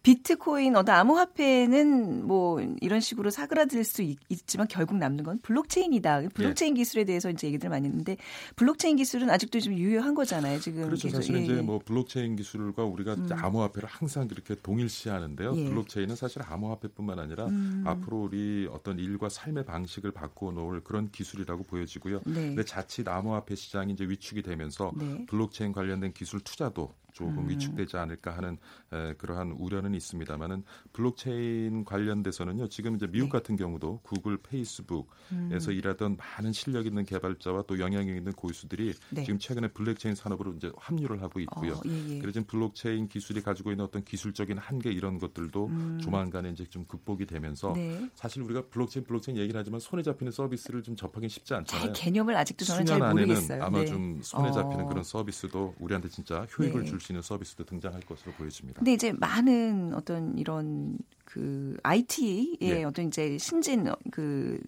비트코인 0.04 0.76
어떤 0.76 0.95
암호화폐는 0.95 2.26
뭐 2.26 2.60
이런 2.82 3.00
식으로 3.00 3.30
사그라들 3.30 3.84
수 3.84 4.02
있, 4.02 4.17
지만 4.45 4.67
결국 4.67 4.97
남는 4.97 5.23
건 5.23 5.39
블록체인이다. 5.39 6.30
블록체인 6.34 6.78
예. 6.78 6.82
기술에 6.82 7.04
대해서 7.04 7.30
이제 7.30 7.47
얘기들 7.47 7.69
많이 7.69 7.88
했는데 7.88 8.17
블록체인 8.56 8.97
기술은 8.97 9.30
아직도 9.30 9.60
좀 9.60 9.73
유효한 9.73 10.13
거잖아요. 10.15 10.60
지금 10.60 10.84
그렇죠. 10.84 11.08
계속. 11.08 11.17
사실은 11.17 11.41
예, 11.41 11.43
이제 11.45 11.58
예. 11.58 11.62
뭐 11.62 11.80
블록체인 11.80 12.36
기술과 12.36 12.84
우리가 12.84 13.13
이제 13.13 13.34
음. 13.34 13.43
암호화폐를 13.43 13.89
항상 13.89 14.28
이렇게 14.32 14.56
동일시하는데요. 14.56 15.56
예. 15.56 15.65
블록체인은 15.65 16.15
사실 16.15 16.41
암호화폐뿐만 16.45 17.19
아니라 17.19 17.47
음. 17.47 17.84
앞으로 17.86 18.23
우리 18.23 18.67
어떤 18.71 19.00
일과 19.00 19.30
삶의 19.30 19.65
방식을 19.65 20.12
바 20.12 20.27
꾸어 20.34 20.52
놓을 20.52 20.84
그런 20.84 21.12
기술이라고 21.12 21.63
보여지고요. 21.63 22.22
네. 22.26 22.34
근데 22.48 22.63
자칫 22.63 23.08
암호화폐 23.08 23.56
시장이 23.56 23.94
이제 23.94 24.06
위축이 24.06 24.42
되면서 24.42 24.92
네. 24.96 25.26
블록체인 25.28 25.72
관련된 25.72 26.13
기술 26.13 26.40
투자도 26.42 26.94
조금 27.17 27.45
음. 27.45 27.49
위축되지 27.49 27.97
않을까 27.97 28.38
하는 28.38 28.60
에, 28.93 29.13
그러한 29.13 29.53
우려는 29.53 29.95
있습니다만은 29.95 30.63
블록체인 30.93 31.84
관련돼서는요. 31.84 32.67
지금 32.67 32.95
이제 32.95 33.08
미국 33.08 33.25
네. 33.27 33.32
같은 33.32 33.56
경우도 33.56 34.01
구글, 34.03 34.38
페이스북에서 34.38 35.08
음. 35.32 35.71
일하던 35.71 36.17
많은 36.17 36.51
실력 36.53 36.86
있는 36.86 37.06
개발자와 37.06 37.63
또 37.63 37.80
영향력 37.80 38.15
있는 38.15 38.32
고수들이 38.34 38.93
네. 39.10 39.23
지금 39.23 39.39
최근에 39.39 39.69
블록체인 39.69 40.13
산업으로 40.13 40.53
이제 40.53 40.71
합류를 40.77 41.23
하고 41.23 41.39
있고요. 41.39 41.73
어, 41.73 41.82
예, 41.88 42.10
예. 42.10 42.19
그래서 42.19 42.34
지금 42.34 42.45
블록체인 42.45 43.08
기술이 43.08 43.41
가지고 43.41 43.71
있는 43.71 43.84
어떤 43.84 44.03
기술적인 44.03 44.60
한계 44.60 44.91
이런 44.91 45.17
것들도 45.17 45.65
음. 45.65 45.97
조만간에 45.99 46.51
이제 46.51 46.65
좀 46.65 46.86
극복이 46.86 47.25
되면서 47.25 47.73
네. 47.73 48.08
사실 48.13 48.43
우리가 48.43 48.67
블록체인 48.67 49.06
블록체인 49.06 49.39
얘기를 49.39 49.60
하지만 49.60 49.80
손에 49.80 50.03
잡히는 50.03 50.32
서비스를 50.32 50.84
좀 50.84 50.95
접하기는 50.95 51.30
쉽지 51.30 51.56
않잖아요. 51.56 51.86
잘 51.86 51.93
개념을 51.93 52.36
아직도 52.36 52.63
저는 52.63 52.86
잘 52.86 52.99
모르겠어요. 52.99 53.63
아마 53.63 53.80
네. 53.80 53.86
좀 53.86 54.19
손에 54.21 54.51
잡히는 54.51 54.86
어. 54.86 54.88
그런 54.88 55.03
서비스도 55.03 55.73
우리한테 55.80 56.10
진짜 56.10 56.45
효익을 56.58 56.82
네. 56.82 56.86
줄수 56.86 57.07
있는 57.12 57.22
서비스도 57.22 57.65
등장할 57.65 58.02
것으로 58.02 58.32
보여집니다. 58.34 58.80
근데 58.80 58.93
이제 58.93 59.12
많은 59.13 59.93
어떤 59.96 60.38
이런 60.38 60.98
그 61.26 61.76
IT의 61.84 62.58
예. 62.62 62.84
어떤 62.84 63.08
이제 63.08 63.38
신진 63.38 63.91
그 64.12 64.60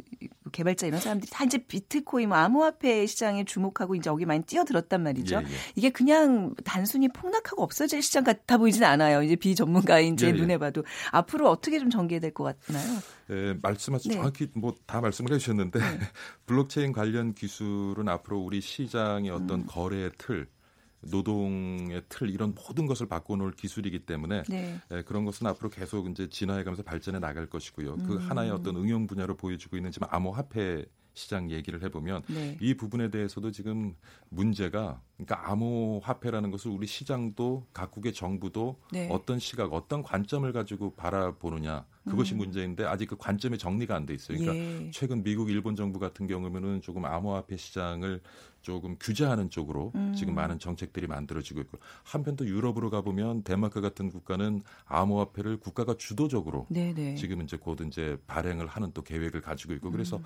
개발자 0.52 0.88
이런 0.88 1.00
사람들이 1.00 1.30
다 1.32 1.46
이제 1.46 1.58
비트코인, 1.58 2.30
뭐 2.30 2.38
암호화폐 2.38 3.06
시장에 3.06 3.46
주목하고 3.46 3.96
이제 3.96 4.10
여기 4.10 4.26
많이 4.26 4.44
뛰어들었단 4.44 5.02
말이죠. 5.04 5.38
예, 5.38 5.40
예. 5.40 5.56
이게 5.76 5.90
그냥 5.90 6.56
단순히 6.66 7.08
폭락하고 7.08 7.64
없어질 7.64 8.02
시장 8.02 8.24
같아 8.24 8.58
보이진 8.58 8.84
않아요. 8.84 9.24
이제 9.24 9.36
비전문가인 9.36 10.18
제 10.18 10.28
예, 10.28 10.32
예. 10.32 10.34
눈에 10.34 10.58
봐도 10.58 10.84
앞으로 11.12 11.50
어떻게 11.50 11.80
좀 11.80 11.90
전개될 11.90 12.34
것 12.34 12.44
같나요? 12.66 13.00
예, 13.30 13.56
말씀하신 13.62 14.10
네. 14.12 14.18
정확히 14.18 14.48
뭐 14.54 14.74
다 14.90 15.02
말씀을 15.02 15.32
해주셨는데 15.34 15.80
블록체인 16.48 16.92
관련 16.92 17.34
기술은 17.34 18.08
앞으로 18.10 18.40
우리 18.40 18.60
시장의 18.60 19.30
어떤 19.30 19.62
음. 19.62 19.66
거래의 19.68 20.12
틀, 20.18 20.48
노동의 21.02 22.04
틀 22.10 22.30
이런 22.30 22.54
모든 22.54 22.86
것을 22.86 23.08
바꿔놓을 23.08 23.52
기술이기 23.52 24.06
때문에 24.06 24.44
네. 24.50 24.80
예, 24.92 25.02
그런 25.04 25.26
것은 25.26 25.48
앞으로 25.48 25.70
계속 25.70 26.10
이제 26.10 26.28
진화해가면서 26.30 26.84
발전해 26.84 27.20
나갈 27.20 27.48
것이고요. 27.48 27.98
그 27.98 28.14
음. 28.14 28.18
하나의 28.20 28.52
어떤 28.52 28.76
응용 28.76 29.08
분야로 29.08 29.36
보여주고 29.38 29.78
있는 29.78 29.92
지금 29.92 30.08
암호화폐 30.12 30.86
시장 31.14 31.52
얘기를 31.52 31.84
해보면 31.84 32.24
네. 32.28 32.58
이 32.62 32.76
부분에 32.76 33.10
대해서도 33.10 33.52
지금 33.52 33.96
문제가 34.30 35.02
그러니까 35.18 35.52
암호화폐라는 35.52 36.50
것을 36.52 36.72
우리 36.72 36.88
시장도 36.88 37.68
각국의 37.74 38.14
정부도 38.14 38.80
네. 38.92 39.10
어떤 39.12 39.38
시각, 39.40 39.74
어떤 39.74 40.02
관점을 40.02 40.50
가지고 40.54 40.96
바라보느냐 40.96 41.86
그것이 42.06 42.34
음. 42.34 42.40
문제인데 42.40 42.86
아직 42.86 43.08
그 43.08 43.16
관점이 43.18 43.58
정리가 43.58 43.96
안 43.96 44.06
돼 44.06 44.14
있어요. 44.14 44.38
그러니까 44.38 44.66
예. 44.66 44.92
최근 44.92 45.24
미국, 45.24 45.50
일본 45.50 45.76
정부 45.76 46.00
같은 46.00 46.28
경우면은 46.28 46.82
조금 46.82 47.06
암호화폐 47.06 47.58
시장을 47.58 48.22
조금 48.62 48.98
규제하는 49.00 49.50
쪽으로 49.50 49.92
음. 49.96 50.14
지금 50.16 50.36
많은 50.36 50.60
정책들이 50.60 51.08
만들어지고 51.08 51.62
있고 51.62 51.80
한편 52.04 52.36
또 52.36 52.46
유럽으로 52.46 52.90
가보면 52.90 53.44
덴마크 53.44 53.82
같은 53.82 54.10
국가는 54.10 54.62
암호화폐를 54.86 55.58
국가가 55.58 55.96
주도적으로 55.98 56.68
네네. 56.70 57.16
지금 57.16 57.42
이제 57.42 57.58
곧 57.58 57.80
이제 57.82 58.18
발행을 58.28 58.68
하는 58.68 58.92
또 58.94 59.02
계획을 59.02 59.42
가지고 59.42 59.74
있고 59.74 59.92
그래서 59.92 60.18
음. 60.18 60.24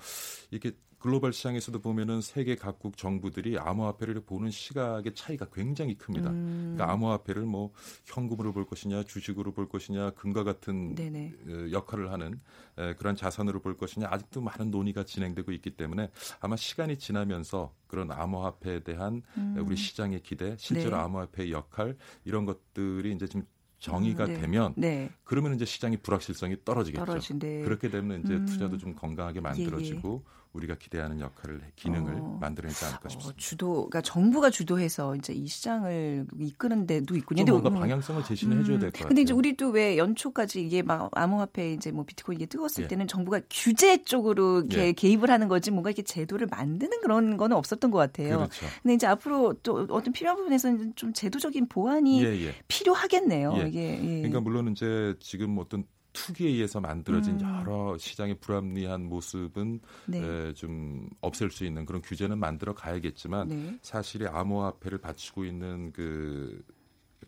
이게 0.50 0.72
글로벌 1.04 1.34
시장에서도 1.34 1.78
보면은 1.80 2.22
세계 2.22 2.56
각국 2.56 2.96
정부들이 2.96 3.58
암호화폐를 3.58 4.22
보는 4.22 4.50
시각의 4.50 5.14
차이가 5.14 5.44
굉장히 5.52 5.98
큽니다. 5.98 6.30
음. 6.30 6.72
그러니까 6.74 6.94
암호화폐를 6.94 7.42
뭐 7.42 7.72
현금으로 8.06 8.54
볼 8.54 8.64
것이냐, 8.64 9.02
주식으로 9.02 9.52
볼 9.52 9.68
것이냐, 9.68 10.12
금과 10.12 10.44
같은 10.44 10.94
네네. 10.94 11.34
어, 11.46 11.70
역할을 11.72 12.10
하는 12.10 12.40
에, 12.78 12.94
그런 12.94 13.16
자산으로 13.16 13.60
볼 13.60 13.76
것이냐 13.76 14.08
아직도 14.10 14.40
많은 14.40 14.70
논의가 14.70 15.04
진행되고 15.04 15.52
있기 15.52 15.72
때문에 15.72 16.08
아마 16.40 16.56
시간이 16.56 16.96
지나면서 16.96 17.74
그런 17.86 18.10
암호화폐에 18.10 18.82
대한 18.82 19.20
음. 19.36 19.56
우리 19.58 19.76
시장의 19.76 20.22
기대, 20.22 20.56
실제로 20.58 20.96
네. 20.96 21.02
암호화폐의 21.02 21.52
역할 21.52 21.98
이런 22.24 22.46
것들이 22.46 23.12
이제 23.12 23.26
지금 23.26 23.46
정의가 23.78 24.24
음, 24.24 24.28
네. 24.28 24.40
되면 24.40 24.74
네. 24.78 25.10
그러면 25.24 25.54
이제 25.54 25.66
시장의 25.66 25.98
불확실성이 25.98 26.56
떨어지겠죠. 26.64 27.04
떨어진대. 27.04 27.60
그렇게 27.60 27.90
되면 27.90 28.22
이제 28.22 28.32
음. 28.36 28.46
투자도 28.46 28.78
좀 28.78 28.94
건강하게 28.94 29.40
만들어지고 29.40 30.24
우리가 30.54 30.76
기대하는 30.76 31.20
역할을 31.20 31.60
기능을 31.74 32.14
어. 32.14 32.38
만들어내지 32.40 32.84
않을까 32.84 33.06
어, 33.06 33.08
싶습니다. 33.08 33.38
주도, 33.38 33.72
그러니까 33.74 34.00
정부가 34.02 34.50
주도해서 34.50 35.16
이제 35.16 35.32
이 35.32 35.46
시장을 35.46 36.26
이끄는 36.38 36.86
데도 36.86 37.16
있군요. 37.16 37.44
좀 37.44 37.60
뭔가 37.60 37.70
음, 37.70 37.80
방향성을 37.80 38.22
제시는 38.24 38.60
해줘야 38.60 38.78
될 38.78 38.90
것 38.90 38.92
같아요. 38.94 39.08
근데 39.08 39.22
이제 39.22 39.32
우리도 39.32 39.70
왜 39.70 39.98
연초까지 39.98 40.64
이게 40.64 40.82
막 40.82 41.10
암호화폐 41.12 41.72
이제 41.72 41.90
뭐 41.90 42.04
비트코인 42.04 42.38
이게 42.38 42.46
뜨거웠을 42.46 42.84
예. 42.84 42.88
때는 42.88 43.08
정부가 43.08 43.40
규제 43.50 44.02
쪽으로 44.04 44.60
이렇게 44.60 44.86
예. 44.88 44.92
개입을 44.92 45.28
하는 45.30 45.48
거지 45.48 45.70
뭔가 45.72 45.90
이렇게 45.90 46.02
제도를 46.02 46.46
만드는 46.48 47.00
그런 47.02 47.36
거는 47.36 47.56
없었던 47.56 47.90
것 47.90 47.98
같아요. 47.98 48.36
그렇죠. 48.38 48.66
근데 48.82 48.94
이제 48.94 49.06
앞으로 49.08 49.54
또 49.64 49.86
어떤 49.90 50.12
필요한 50.12 50.36
부분에서는 50.36 50.94
좀 50.94 51.12
제도적인 51.12 51.68
보완이 51.68 52.24
예, 52.24 52.28
예. 52.46 52.54
필요하겠네요. 52.68 53.54
예. 53.58 53.68
이게 53.68 53.80
예. 54.00 54.16
그러니까 54.18 54.40
물론 54.40 54.70
이제 54.70 55.14
지금 55.18 55.58
어떤 55.58 55.84
투기에 56.14 56.48
의해서 56.48 56.80
만들어진 56.80 57.38
음. 57.40 57.60
여러 57.60 57.98
시장의 57.98 58.36
불합리한 58.40 59.04
모습은 59.04 59.80
네. 60.06 60.22
에, 60.22 60.54
좀 60.54 61.10
없앨 61.20 61.50
수 61.50 61.66
있는 61.66 61.84
그런 61.84 62.00
규제는 62.00 62.38
만들어 62.38 62.74
가야겠지만 62.74 63.48
네. 63.48 63.78
사실이 63.82 64.26
암호화폐를 64.28 64.98
바치고 64.98 65.44
있는 65.44 65.92
그 65.92 66.64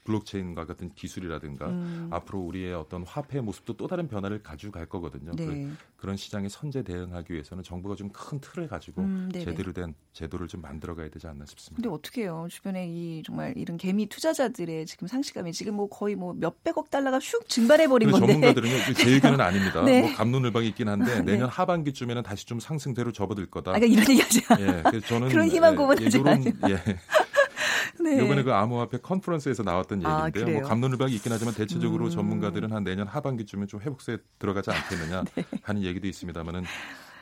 블록체인과 0.07 0.65
같은 0.67 0.91
기술이라든가 0.95 1.67
음. 1.67 2.09
앞으로 2.11 2.41
우리의 2.41 2.73
어떤 2.75 3.05
화폐의 3.05 3.43
모습도 3.43 3.77
또 3.77 3.87
다른 3.87 4.09
변화를 4.09 4.43
가지고 4.43 4.73
갈 4.73 4.87
거거든요. 4.87 5.33
네. 5.37 5.45
그- 5.47 5.77
그런 5.97 6.17
시장에 6.17 6.49
선제 6.49 6.83
대응하기 6.83 7.33
위해서는 7.33 7.63
정부가 7.63 7.95
좀 7.95 8.07
큰 8.17 8.41
틀을 8.41 8.69
가지고 8.69 9.03
음. 9.03 9.29
제대로 9.33 9.73
된 9.73 9.95
제도를 10.13 10.47
좀 10.49 10.63
만들어가야 10.63 11.11
되지 11.11 11.27
않나 11.27 11.45
싶습니다. 11.45 11.83
근데 11.83 11.95
어떻게 11.95 12.23
해요? 12.23 12.47
주변에 12.49 12.89
이 12.89 13.23
정말 13.27 13.53
이런 13.57 13.77
개미 13.77 14.07
투자자들의 14.07 14.87
지금 14.87 15.07
상시감이 15.09 15.53
지금 15.53 15.75
뭐 15.75 15.89
거의 15.89 16.15
뭐 16.15 16.33
몇백억 16.33 16.89
달러가 16.91 17.19
슉 17.19 17.47
증발해 17.49 17.89
버린 17.89 18.11
근데 18.11 18.21
건데. 18.21 18.33
전문가들은요, 18.55 18.95
제 18.97 19.11
의견은 19.11 19.41
아닙니다. 19.41 19.83
네. 19.85 20.03
뭐 20.03 20.15
감론을박이 20.15 20.69
있긴 20.69 20.89
한데 20.89 21.17
네. 21.25 21.33
내년 21.33 21.49
하반기쯤에는 21.49 22.23
다시 22.23 22.47
좀 22.47 22.59
상승대로 22.61 23.11
접어들 23.13 23.47
거다. 23.47 23.73
아, 23.73 23.75
그러니까 23.75 23.93
이런 24.01 24.11
얘기 24.11 24.21
하지 24.23 24.41
마. 24.49 24.57
예, 24.95 25.01
저는 25.01 25.29
그런 25.29 25.49
희망 25.49 25.73
예, 25.73 25.77
고문하지 25.77 26.19
마세요. 26.21 26.53
예, 26.71 26.97
네. 28.01 28.25
이번에 28.25 28.43
그 28.43 28.53
암호화폐 28.53 28.99
컨퍼런스에서 28.99 29.63
나왔던 29.63 30.05
아, 30.05 30.27
얘기인데요. 30.27 30.45
그래요? 30.45 30.61
뭐 30.61 30.69
감론을박이 30.69 31.15
있긴 31.17 31.33
하지만 31.33 31.55
대체적으로 31.55 32.07
음. 32.07 32.11
전문가들은 32.11 32.73
한 32.73 32.85
내년 32.85 33.07
하반기쯤에 33.07 33.67
좀 33.67 33.81
회복세에 33.81 34.19
들어가지 34.39 34.71
않겠느냐 34.71 35.25
네. 35.35 35.45
하는 35.63 35.83
얘기도 35.83 36.07
있습니다만은 36.07 36.65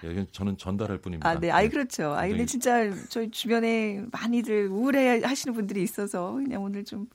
예, 0.05 0.27
저는 0.33 0.59
전달할 0.59 0.99
뿐입니다. 0.99 1.29
아, 1.29 1.39
네. 1.39 1.51
아이, 1.51 1.67
예. 1.67 1.69
그렇죠. 1.69 2.15
아이, 2.15 2.31
근데 2.31 2.45
진짜 2.45 2.91
저희 3.09 3.31
주변에 3.31 4.05
많이들 4.13 4.69
우울해 4.69 5.23
하시는 5.23 5.55
분들이 5.55 5.83
있어서 5.83 6.33
그냥 6.33 6.63
오늘 6.63 6.85
좀 6.85 7.07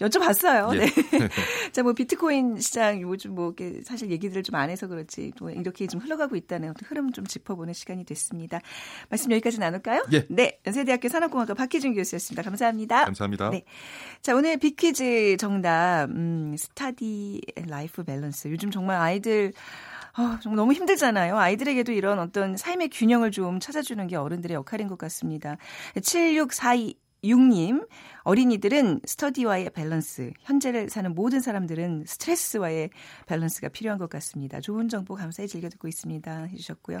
여쭤봤어요. 0.00 0.74
예. 0.76 0.78
네. 0.78 0.88
자, 1.72 1.82
뭐 1.82 1.92
비트코인 1.92 2.60
시장 2.60 3.00
요즘 3.00 3.34
뭐 3.34 3.46
이렇게 3.58 3.80
사실 3.84 4.10
얘기들을 4.10 4.42
좀 4.44 4.60
안 4.60 4.68
해서 4.68 4.86
그렇지 4.86 5.32
또 5.36 5.48
이렇게 5.50 5.86
좀 5.86 6.00
흘러가고 6.00 6.36
있다는 6.36 6.70
어떤 6.70 6.86
흐름 6.86 7.12
좀 7.12 7.24
짚어보는 7.24 7.72
시간이 7.72 8.04
됐습니다. 8.04 8.60
말씀 9.08 9.30
여기까지 9.32 9.58
나눌까요? 9.58 10.04
예. 10.12 10.26
네. 10.28 10.60
연세대학교 10.66 11.08
산업공학과 11.08 11.54
박희준 11.54 11.94
교수였습니다. 11.94 12.42
감사합니다. 12.42 13.04
감사합니다. 13.06 13.50
네. 13.50 13.64
자, 14.20 14.34
오늘 14.34 14.58
빅퀴즈 14.58 15.36
정답, 15.38 16.08
음, 16.10 16.54
study 16.58 17.40
and 17.56 17.66
life 17.68 18.02
balance. 18.04 18.48
요즘 18.48 18.70
정말 18.70 18.96
아이들, 18.96 19.52
아, 20.12 20.38
정말 20.42 20.56
너무 20.56 20.72
힘들잖아요. 20.74 21.38
아이들에게도 21.38 21.92
이런 21.92 22.18
어떤 22.18 22.56
삶의 22.56 22.90
균형을 22.90 23.30
좀 23.30 23.60
찾아주는 23.60 24.06
게 24.08 24.16
어른들의 24.16 24.54
역할인 24.54 24.88
것 24.88 24.98
같습니다. 24.98 25.56
7642 26.02 26.98
6님, 27.22 27.86
어린이들은 28.24 29.00
스터디와의 29.04 29.70
밸런스, 29.70 30.32
현재를 30.40 30.90
사는 30.90 31.14
모든 31.14 31.40
사람들은 31.40 32.04
스트레스와의 32.06 32.90
밸런스가 33.26 33.68
필요한 33.68 33.98
것 33.98 34.08
같습니다. 34.10 34.60
좋은 34.60 34.88
정보 34.88 35.14
감사히 35.14 35.48
즐겨 35.48 35.68
듣고 35.68 35.88
있습니다. 35.88 36.44
해주셨고요. 36.44 37.00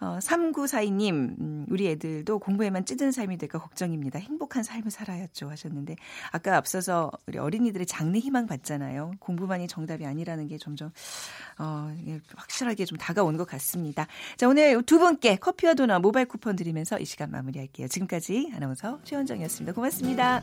어, 0.00 0.18
3942님, 0.20 1.10
음, 1.40 1.66
우리 1.70 1.88
애들도 1.88 2.38
공부에만 2.38 2.84
찌든 2.84 3.12
삶이 3.12 3.38
될까 3.38 3.58
걱정입니다. 3.58 4.18
행복한 4.18 4.62
삶을 4.62 4.90
살아야죠. 4.90 5.48
하셨는데, 5.48 5.96
아까 6.32 6.56
앞서서 6.56 7.10
우리 7.26 7.38
어린이들의 7.38 7.86
장래 7.86 8.18
희망 8.18 8.46
받잖아요. 8.46 9.12
공부만이 9.20 9.68
정답이 9.68 10.04
아니라는 10.04 10.48
게 10.48 10.58
점점, 10.58 10.90
어, 11.58 11.94
이게 12.00 12.20
확실하게 12.36 12.84
좀 12.84 12.98
다가오는 12.98 13.38
것 13.38 13.46
같습니다. 13.46 14.06
자, 14.36 14.48
오늘 14.48 14.82
두 14.82 14.98
분께 14.98 15.36
커피와 15.36 15.74
도넛 15.74 16.00
모바일 16.00 16.26
쿠폰 16.26 16.56
드리면서 16.56 16.98
이 16.98 17.04
시간 17.04 17.30
마무리할게요. 17.30 17.88
지금까지 17.88 18.52
아나운서 18.54 18.98
최원정이었습니다. 19.04 19.72
고맙습니다. 19.72 20.42